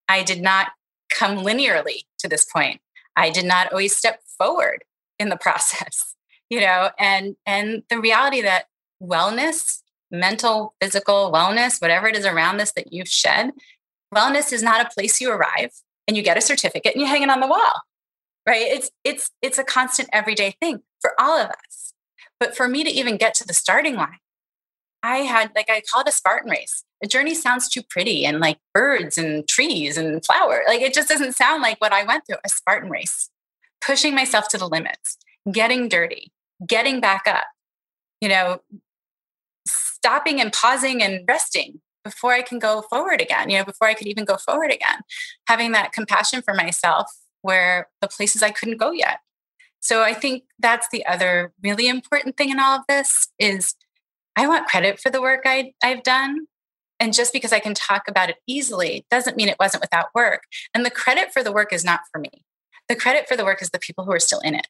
[0.08, 0.70] I did not
[1.12, 2.82] come linearly to this point.
[3.16, 4.84] I did not always step forward
[5.18, 6.16] in the process,
[6.50, 8.66] you know, and and the reality that
[9.02, 9.82] wellness,
[10.12, 13.52] mental, physical wellness, whatever it is around this that you've shed,
[14.14, 15.72] wellness is not a place you arrive
[16.08, 17.82] and you get a certificate and you hang it on the wall.
[18.48, 18.64] Right?
[18.64, 21.94] It's it's it's a constant everyday thing for all of us.
[22.40, 24.18] But for me to even get to the starting line,
[25.04, 26.84] I had like I call it a Spartan race.
[27.04, 30.64] A journey sounds too pretty and like birds and trees and flower.
[30.68, 32.38] Like it just doesn't sound like what I went through.
[32.44, 33.30] A Spartan race,
[33.82, 35.18] pushing myself to the limits,
[35.52, 36.32] getting dirty,
[36.66, 37.46] getting back up,
[38.20, 38.62] you know,
[39.68, 43.94] stopping and pausing and resting before I can go forward again, you know, before I
[43.94, 45.02] could even go forward again,
[45.48, 49.20] having that compassion for myself where the places I couldn't go yet.
[49.80, 53.76] So I think that's the other really important thing in all of this is
[54.36, 56.48] I want credit for the work I, I've done.
[57.00, 60.44] And just because I can talk about it easily doesn't mean it wasn't without work.
[60.74, 62.44] And the credit for the work is not for me.
[62.90, 64.68] The credit for the work is the people who are still in it,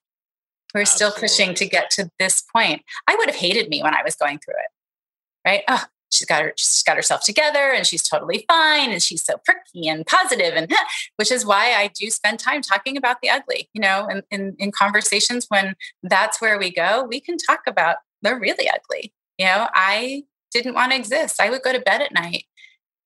[0.74, 1.16] who are Absolutely.
[1.16, 2.84] still pushing to get to this point.
[3.08, 5.64] I would have hated me when I was going through it, right?
[5.68, 5.86] Oh,
[6.20, 9.88] she's got her she's got herself together and she's totally fine and she's so pricky
[9.88, 10.72] and positive and
[11.16, 14.56] which is why I do spend time talking about the ugly, you know, in, in,
[14.60, 19.14] in conversations when that's where we go, we can talk about the really ugly.
[19.38, 21.40] You know, I didn't want to exist.
[21.40, 22.46] I would go to bed at night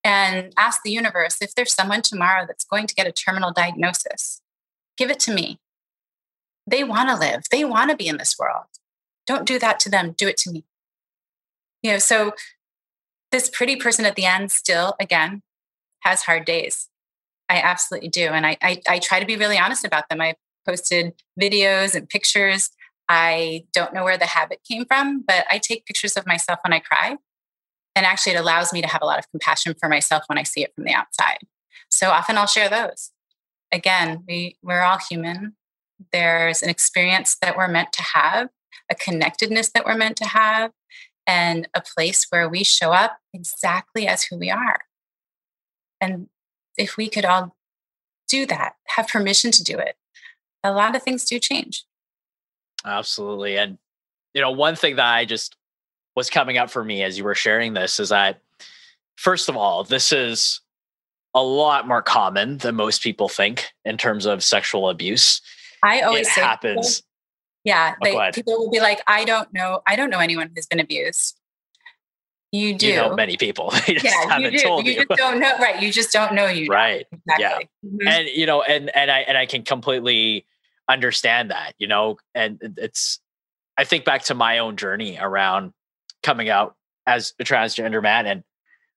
[0.02, 4.40] and ask the universe if there's someone tomorrow that's going to get a terminal diagnosis,
[4.96, 5.60] give it to me.
[6.66, 8.64] They want to live, they want to be in this world.
[9.26, 10.64] Don't do that to them, do it to me.
[11.82, 12.32] You know, so
[13.34, 15.42] this pretty person at the end still, again,
[16.02, 16.88] has hard days.
[17.48, 18.28] I absolutely do.
[18.28, 20.20] And I, I, I try to be really honest about them.
[20.20, 22.70] I posted videos and pictures.
[23.08, 26.72] I don't know where the habit came from, but I take pictures of myself when
[26.72, 27.16] I cry.
[27.96, 30.44] And actually, it allows me to have a lot of compassion for myself when I
[30.44, 31.38] see it from the outside.
[31.90, 33.10] So often I'll share those.
[33.72, 35.56] Again, we, we're all human.
[36.12, 38.50] There's an experience that we're meant to have,
[38.88, 40.70] a connectedness that we're meant to have
[41.26, 44.80] and a place where we show up exactly as who we are.
[46.00, 46.28] And
[46.76, 47.56] if we could all
[48.28, 49.96] do that, have permission to do it,
[50.62, 51.84] a lot of things do change.
[52.84, 53.56] Absolutely.
[53.56, 53.78] And,
[54.34, 55.56] you know, one thing that I just
[56.16, 58.40] was coming up for me as you were sharing this is that,
[59.16, 60.60] first of all, this is
[61.34, 65.40] a lot more common than most people think in terms of sexual abuse.
[65.82, 67.02] I always it happens
[67.64, 70.80] yeah, they, people will be like, I don't know, I don't know anyone who's been
[70.80, 71.38] abused.
[72.52, 72.86] You do.
[72.86, 73.72] You know many people.
[73.88, 74.56] yeah, you do.
[74.56, 75.58] you, you, just don't know.
[75.58, 75.82] Right.
[75.82, 76.68] You just don't know you.
[76.68, 77.04] Right.
[77.10, 77.68] Exactly.
[77.82, 77.88] Yeah.
[77.90, 78.08] Mm-hmm.
[78.08, 80.46] And you know, and and I and I can completely
[80.88, 83.18] understand that, you know, and it's
[83.76, 85.72] I think back to my own journey around
[86.22, 88.44] coming out as a transgender man and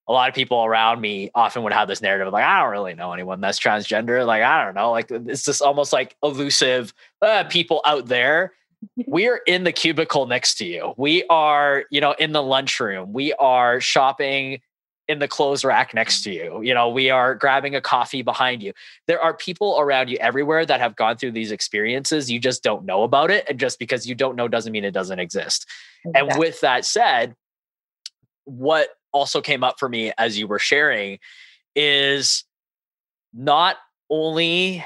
[0.08, 2.72] a lot of people around me often would have this narrative of like, I don't
[2.72, 4.26] really know anyone that's transgender.
[4.26, 4.92] Like, I don't know.
[4.92, 8.54] Like, it's just almost like elusive uh, people out there.
[9.08, 10.94] We're in the cubicle next to you.
[10.98, 13.12] We are, you know, in the lunchroom.
[13.12, 14.62] We are shopping
[15.08, 16.62] in the clothes rack next to you.
[16.62, 18.74] You know, we are grabbing a coffee behind you.
[19.08, 22.30] There are people around you everywhere that have gone through these experiences.
[22.30, 23.46] You just don't know about it.
[23.50, 25.66] And just because you don't know doesn't mean it doesn't exist.
[26.06, 26.30] Exactly.
[26.30, 27.36] And with that said,
[28.44, 31.20] what also came up for me as you were sharing
[31.76, 32.44] is
[33.34, 33.78] not
[34.10, 34.86] only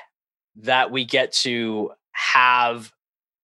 [0.57, 2.91] that we get to have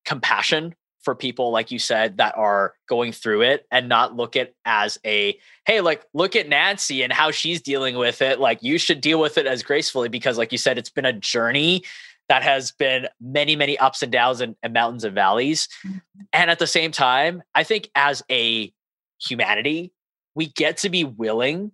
[0.05, 4.53] compassion for people like you said that are going through it and not look at
[4.65, 8.77] as a hey like look at Nancy and how she's dealing with it like you
[8.77, 11.81] should deal with it as gracefully because like you said it's been a journey
[12.27, 15.97] that has been many many ups and downs and, and mountains and valleys mm-hmm.
[16.33, 18.69] and at the same time i think as a
[19.17, 19.93] humanity
[20.37, 21.71] we get to be willing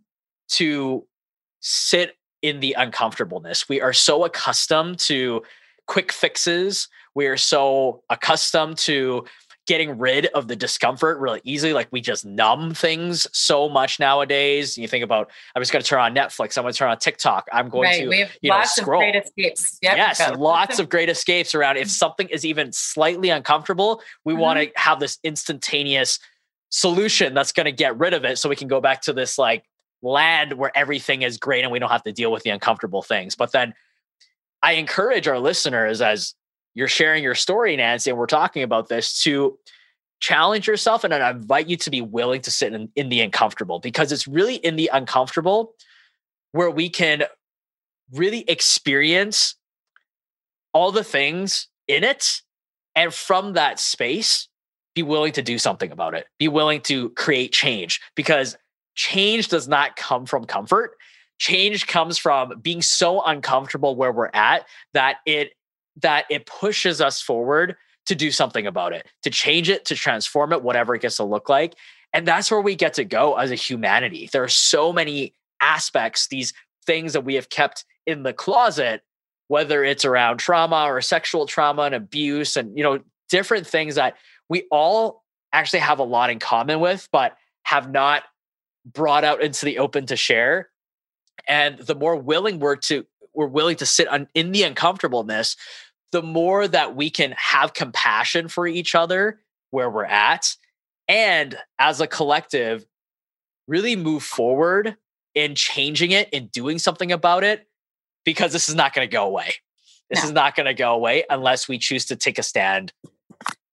[0.47, 1.05] to
[1.59, 3.67] sit in the uncomfortableness.
[3.67, 5.43] We are so accustomed to
[5.85, 6.87] quick fixes.
[7.13, 9.25] We are so accustomed to
[9.65, 11.73] getting rid of the discomfort really easily.
[11.73, 14.77] Like we just numb things so much nowadays.
[14.77, 16.57] You think about, I'm just going to turn on Netflix.
[16.57, 17.47] I'm going to turn on TikTok.
[17.51, 18.01] I'm going right.
[18.01, 19.01] to, we have you lots know, scroll.
[19.01, 19.77] of great escapes.
[19.81, 21.77] Yep, yes, lots of great escapes around.
[21.77, 24.41] If something is even slightly uncomfortable, we mm-hmm.
[24.41, 26.19] want to have this instantaneous
[26.73, 29.37] solution that's going to get rid of it so we can go back to this
[29.37, 29.63] like
[30.01, 33.35] land where everything is great and we don't have to deal with the uncomfortable things.
[33.35, 33.75] But then
[34.63, 36.33] I encourage our listeners as
[36.73, 39.55] you're sharing your story, Nancy, and we're talking about this to
[40.19, 43.79] challenge yourself and I invite you to be willing to sit in, in the uncomfortable
[43.79, 45.75] because it's really in the uncomfortable
[46.53, 47.25] where we can
[48.11, 49.55] really experience
[50.73, 52.41] all the things in it.
[52.95, 54.49] And from that space,
[54.95, 56.27] be willing to do something about it.
[56.39, 58.57] Be willing to create change because
[58.95, 60.95] change does not come from comfort.
[61.39, 65.53] Change comes from being so uncomfortable where we're at that it
[66.01, 67.75] that it pushes us forward
[68.05, 71.23] to do something about it, to change it, to transform it, whatever it gets to
[71.23, 71.75] look like.
[72.13, 74.29] And that's where we get to go as a humanity.
[74.31, 76.53] There are so many aspects, these
[76.85, 79.01] things that we have kept in the closet,
[79.47, 84.15] whether it's around trauma or sexual trauma and abuse and you know different things that
[84.53, 88.21] we all actually have a lot in common with, but have not
[88.85, 90.69] brought out into the open to share.
[91.47, 95.57] And the more willing we're to we're willing to sit on, in the uncomfortableness,
[96.11, 99.39] the more that we can have compassion for each other
[99.71, 100.55] where we're at
[101.07, 102.85] and as a collective,
[103.67, 104.97] really move forward
[105.33, 107.67] in changing it and doing something about it
[108.23, 109.55] because this is not going to go away.
[110.11, 110.25] This no.
[110.25, 112.93] is not going to go away unless we choose to take a stand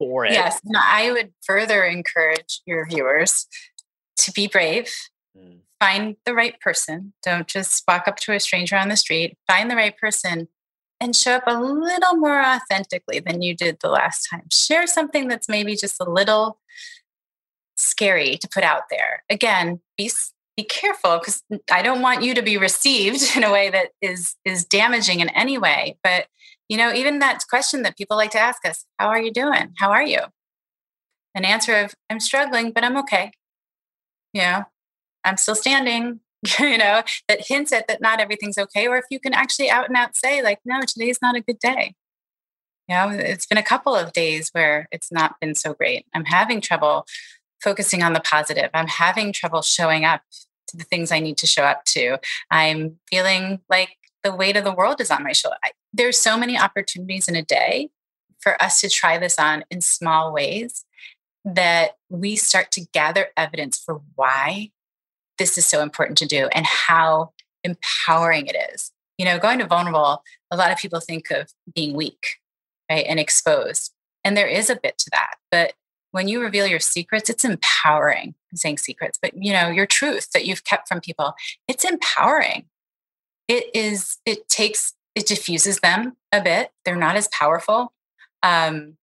[0.00, 0.32] for it.
[0.32, 0.60] Yes.
[0.64, 3.46] No, I would further encourage your viewers
[4.22, 4.90] to be brave.
[5.38, 5.58] Mm.
[5.78, 7.12] Find the right person.
[7.22, 9.36] Don't just walk up to a stranger on the street.
[9.46, 10.48] Find the right person
[11.00, 14.44] and show up a little more authentically than you did the last time.
[14.50, 16.58] Share something that's maybe just a little
[17.76, 19.22] scary to put out there.
[19.30, 20.10] Again, be
[20.56, 21.42] be careful because
[21.72, 25.28] I don't want you to be received in a way that is is damaging in
[25.30, 25.98] any way.
[26.02, 26.26] But
[26.70, 29.74] you know, even that question that people like to ask us, "How are you doing?
[29.78, 30.20] How are you?"
[31.34, 33.32] An answer of, "I'm struggling, but I'm okay."
[34.32, 34.64] You know,
[35.24, 36.20] I'm still standing.
[36.60, 38.86] you know, that hints at that not everything's okay.
[38.88, 41.58] Or if you can actually out and out say, like, "No, today's not a good
[41.58, 41.94] day."
[42.88, 46.06] You know, it's been a couple of days where it's not been so great.
[46.14, 47.04] I'm having trouble
[47.62, 48.70] focusing on the positive.
[48.74, 50.22] I'm having trouble showing up
[50.68, 52.18] to the things I need to show up to.
[52.50, 53.90] I'm feeling like
[54.22, 55.56] the weight of the world is on my shoulder.
[55.92, 57.90] There's so many opportunities in a day
[58.38, 60.84] for us to try this on in small ways
[61.44, 64.70] that we start to gather evidence for why
[65.38, 67.32] this is so important to do and how
[67.64, 68.92] empowering it is.
[69.18, 72.36] You know, going to vulnerable, a lot of people think of being weak,
[72.90, 73.92] right, and exposed.
[74.24, 75.34] And there is a bit to that.
[75.50, 75.74] But
[76.12, 78.34] when you reveal your secrets, it's empowering.
[78.50, 81.34] I'm saying secrets, but you know, your truth that you've kept from people,
[81.68, 82.66] it's empowering.
[83.48, 86.70] It is, it takes, it diffuses them a bit.
[86.84, 87.92] They're not as powerful.
[88.42, 88.96] Um,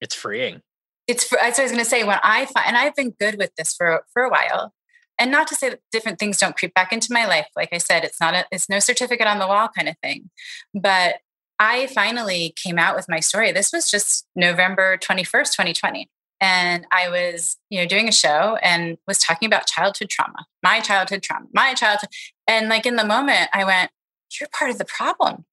[0.00, 0.62] it's freeing.
[1.06, 2.04] It's, that's what I was going to say.
[2.04, 4.72] When I find, and I've been good with this for, for a while,
[5.18, 7.48] and not to say that different things don't creep back into my life.
[7.54, 10.30] Like I said, it's not a, it's no certificate on the wall kind of thing.
[10.72, 11.16] But
[11.58, 13.52] I finally came out with my story.
[13.52, 16.08] This was just November 21st, 2020
[16.40, 20.80] and I was, you know, doing a show and was talking about childhood trauma, my
[20.80, 22.08] childhood trauma, my childhood.
[22.46, 23.90] And like in the moment, I went,
[24.38, 25.44] You're part of the problem.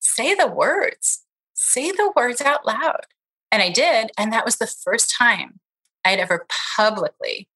[0.00, 1.24] Say the words,
[1.54, 3.06] say the words out loud.
[3.50, 4.10] And I did.
[4.16, 5.60] And that was the first time
[6.04, 7.48] I had ever publicly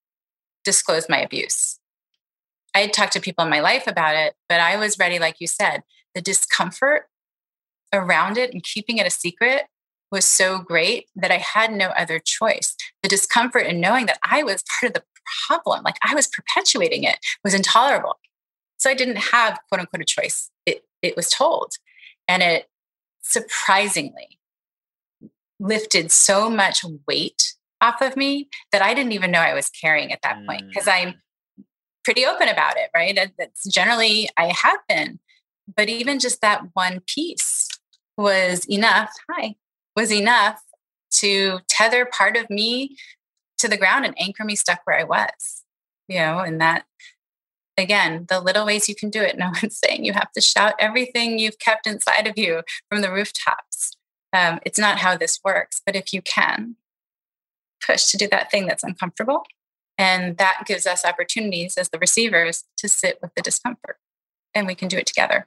[0.65, 1.79] disclosed my abuse.
[2.75, 5.37] I had talked to people in my life about it, but I was ready, like
[5.41, 5.83] you said,
[6.15, 7.09] the discomfort
[7.93, 9.65] around it and keeping it a secret
[10.13, 12.77] was so great that I had no other choice.
[13.03, 15.05] The discomfort in knowing that I was part of the
[15.47, 18.19] problem, like I was perpetuating it, was intolerable.
[18.77, 20.51] So I didn't have quote unquote a choice.
[21.03, 21.73] It was told.
[22.29, 22.69] And it
[23.23, 24.39] surprisingly
[25.59, 30.13] lifted so much weight off of me that I didn't even know I was carrying
[30.13, 31.65] at that point because I'm mm.
[32.05, 33.19] pretty open about it, right?
[33.39, 35.19] That's generally I have been.
[35.75, 37.69] But even just that one piece
[38.17, 39.13] was enough.
[39.31, 39.57] Hi,
[39.95, 40.61] was enough
[41.13, 42.97] to tether part of me
[43.59, 45.63] to the ground and anchor me stuck where I was.
[46.09, 46.85] You know, and that
[47.79, 49.37] again, the little ways you can do it.
[49.47, 53.13] No one's saying you have to shout everything you've kept inside of you from the
[53.13, 53.97] rooftops.
[54.33, 55.81] Um, it's not how this works.
[55.85, 56.77] But if you can
[57.85, 59.45] push to do that thing that's uncomfortable,
[59.99, 63.99] and that gives us opportunities as the receivers to sit with the discomfort,
[64.55, 65.47] and we can do it together.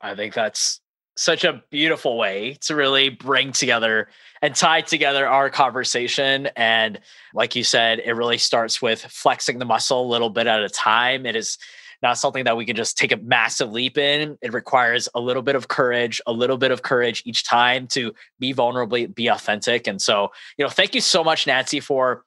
[0.00, 0.80] I think that's
[1.18, 4.08] such a beautiful way to really bring together
[4.40, 6.48] and tie together our conversation.
[6.54, 7.00] And
[7.34, 10.68] like you said, it really starts with flexing the muscle a little bit at a
[10.68, 11.26] time.
[11.26, 11.58] It is
[12.02, 14.38] not something that we can just take a massive leap in.
[14.42, 18.14] It requires a little bit of courage, a little bit of courage each time to
[18.38, 19.88] be vulnerable, be authentic.
[19.88, 22.22] And so, you know, thank you so much, Nancy, for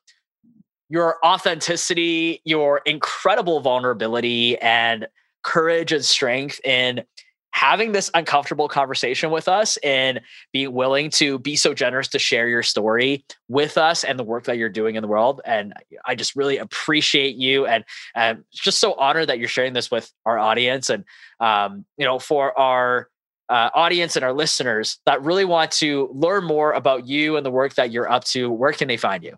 [0.89, 5.07] your authenticity, your incredible vulnerability and
[5.43, 7.05] courage and strength in
[7.51, 10.21] having this uncomfortable conversation with us and
[10.53, 14.45] being willing to be so generous to share your story with us and the work
[14.45, 15.41] that you're doing in the world.
[15.45, 15.73] And
[16.05, 17.83] I just really appreciate you and
[18.15, 21.03] and just so honored that you're sharing this with our audience and
[21.39, 23.09] um, you know for our
[23.49, 27.51] uh, audience and our listeners that really want to learn more about you and the
[27.51, 28.49] work that you're up to.
[28.49, 29.35] Where can they find you?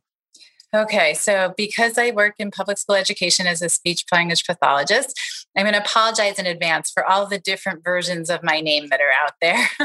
[0.75, 5.13] Okay, so because I work in public school education as a speech language pathologist,
[5.55, 8.99] I'm going to apologize in advance for all the different versions of my name that
[8.99, 9.69] are out there.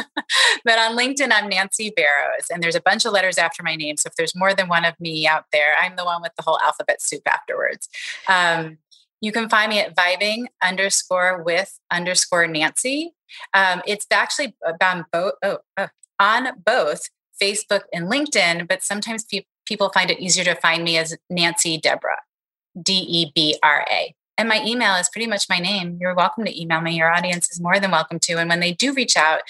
[0.64, 3.98] but on LinkedIn, I'm Nancy Barrows, and there's a bunch of letters after my name.
[3.98, 6.42] So if there's more than one of me out there, I'm the one with the
[6.42, 7.90] whole alphabet soup afterwards.
[8.26, 8.78] Um,
[9.20, 13.12] you can find me at vibing underscore with underscore Nancy.
[13.52, 17.02] Um, it's actually both, oh, oh, on both
[17.40, 21.78] Facebook and LinkedIn, but sometimes people people find it easier to find me as Nancy
[21.78, 22.16] Debra,
[22.80, 24.14] D E B R A.
[24.36, 25.98] And my email is pretty much my name.
[26.00, 26.96] You're welcome to email me.
[26.96, 28.38] Your audience is more than welcome to.
[28.38, 29.40] And when they do reach out,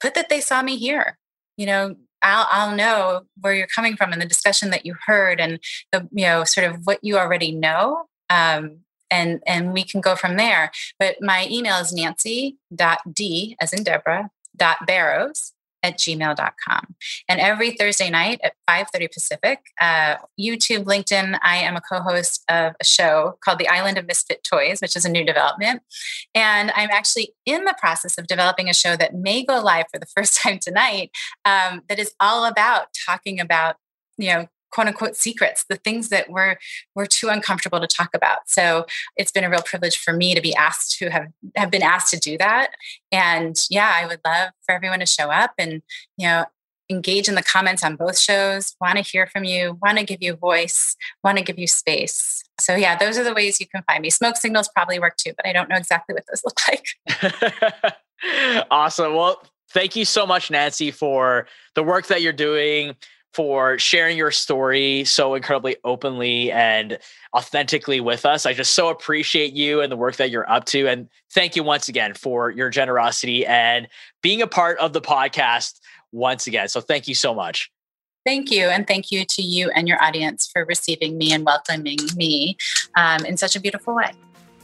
[0.00, 1.16] put that they saw me here.
[1.56, 5.40] You know, I'll, I'll know where you're coming from and the discussion that you heard
[5.40, 5.58] and
[5.90, 8.78] the you know sort of what you already know um,
[9.10, 14.30] and and we can go from there but my email is nancy.d as in deborah
[14.56, 15.52] dot barrows
[15.82, 16.94] at gmail.com.
[17.28, 22.74] And every Thursday night at 5.30 Pacific, uh, YouTube, LinkedIn, I am a co-host of
[22.80, 25.82] a show called The Island of Misfit Toys, which is a new development.
[26.34, 29.98] And I'm actually in the process of developing a show that may go live for
[29.98, 31.10] the first time tonight
[31.44, 33.76] um, that is all about talking about
[34.18, 36.56] you know quote unquote secrets, the things that we're
[36.94, 38.38] we're too uncomfortable to talk about.
[38.46, 41.82] So it's been a real privilege for me to be asked to have have been
[41.82, 42.72] asked to do that.
[43.10, 45.82] And yeah, I would love for everyone to show up and
[46.16, 46.46] you know
[46.90, 48.74] engage in the comments on both shows.
[48.80, 49.78] Want to hear from you.
[49.82, 50.96] Want to give you voice.
[51.22, 52.42] Want to give you space.
[52.60, 54.10] So yeah, those are the ways you can find me.
[54.10, 57.96] Smoke signals probably work too, but I don't know exactly what those look like.
[58.70, 59.14] awesome.
[59.14, 62.94] Well, thank you so much, Nancy, for the work that you're doing
[63.32, 66.98] for sharing your story so incredibly openly and
[67.34, 68.44] authentically with us.
[68.44, 70.86] I just so appreciate you and the work that you're up to.
[70.86, 73.88] And thank you once again for your generosity and
[74.22, 75.80] being a part of the podcast
[76.12, 76.68] once again.
[76.68, 77.70] So thank you so much.
[78.24, 78.66] Thank you.
[78.66, 82.56] And thank you to you and your audience for receiving me and welcoming me
[82.96, 84.12] um, in such a beautiful way.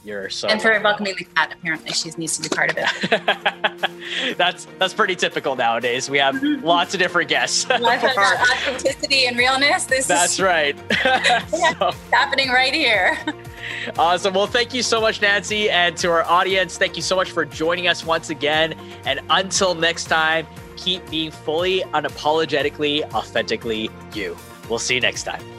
[0.03, 1.53] You're so and for welcoming the cat.
[1.53, 4.37] Apparently, she needs to be part of it.
[4.37, 6.09] that's that's pretty typical nowadays.
[6.09, 7.69] We have lots of different guests.
[7.69, 9.85] authenticity and realness.
[9.85, 10.77] This that's is, right.
[11.49, 11.91] so.
[12.11, 13.17] happening right here.
[13.97, 14.33] Awesome.
[14.33, 17.45] Well, thank you so much, Nancy, and to our audience, thank you so much for
[17.45, 18.73] joining us once again.
[19.05, 24.37] And until next time, keep being fully, unapologetically, authentically you.
[24.69, 25.58] We'll see you next time.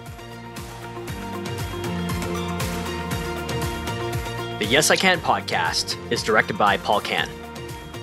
[4.60, 7.30] The Yes I Can podcast is directed by Paul Kan.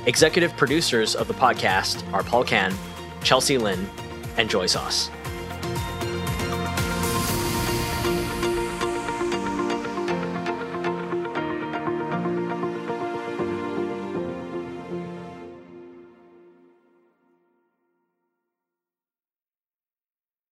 [0.07, 2.73] Executive producers of the podcast are Paul Kan,
[3.23, 3.87] Chelsea Lynn,
[4.37, 5.11] and Joy Sauce.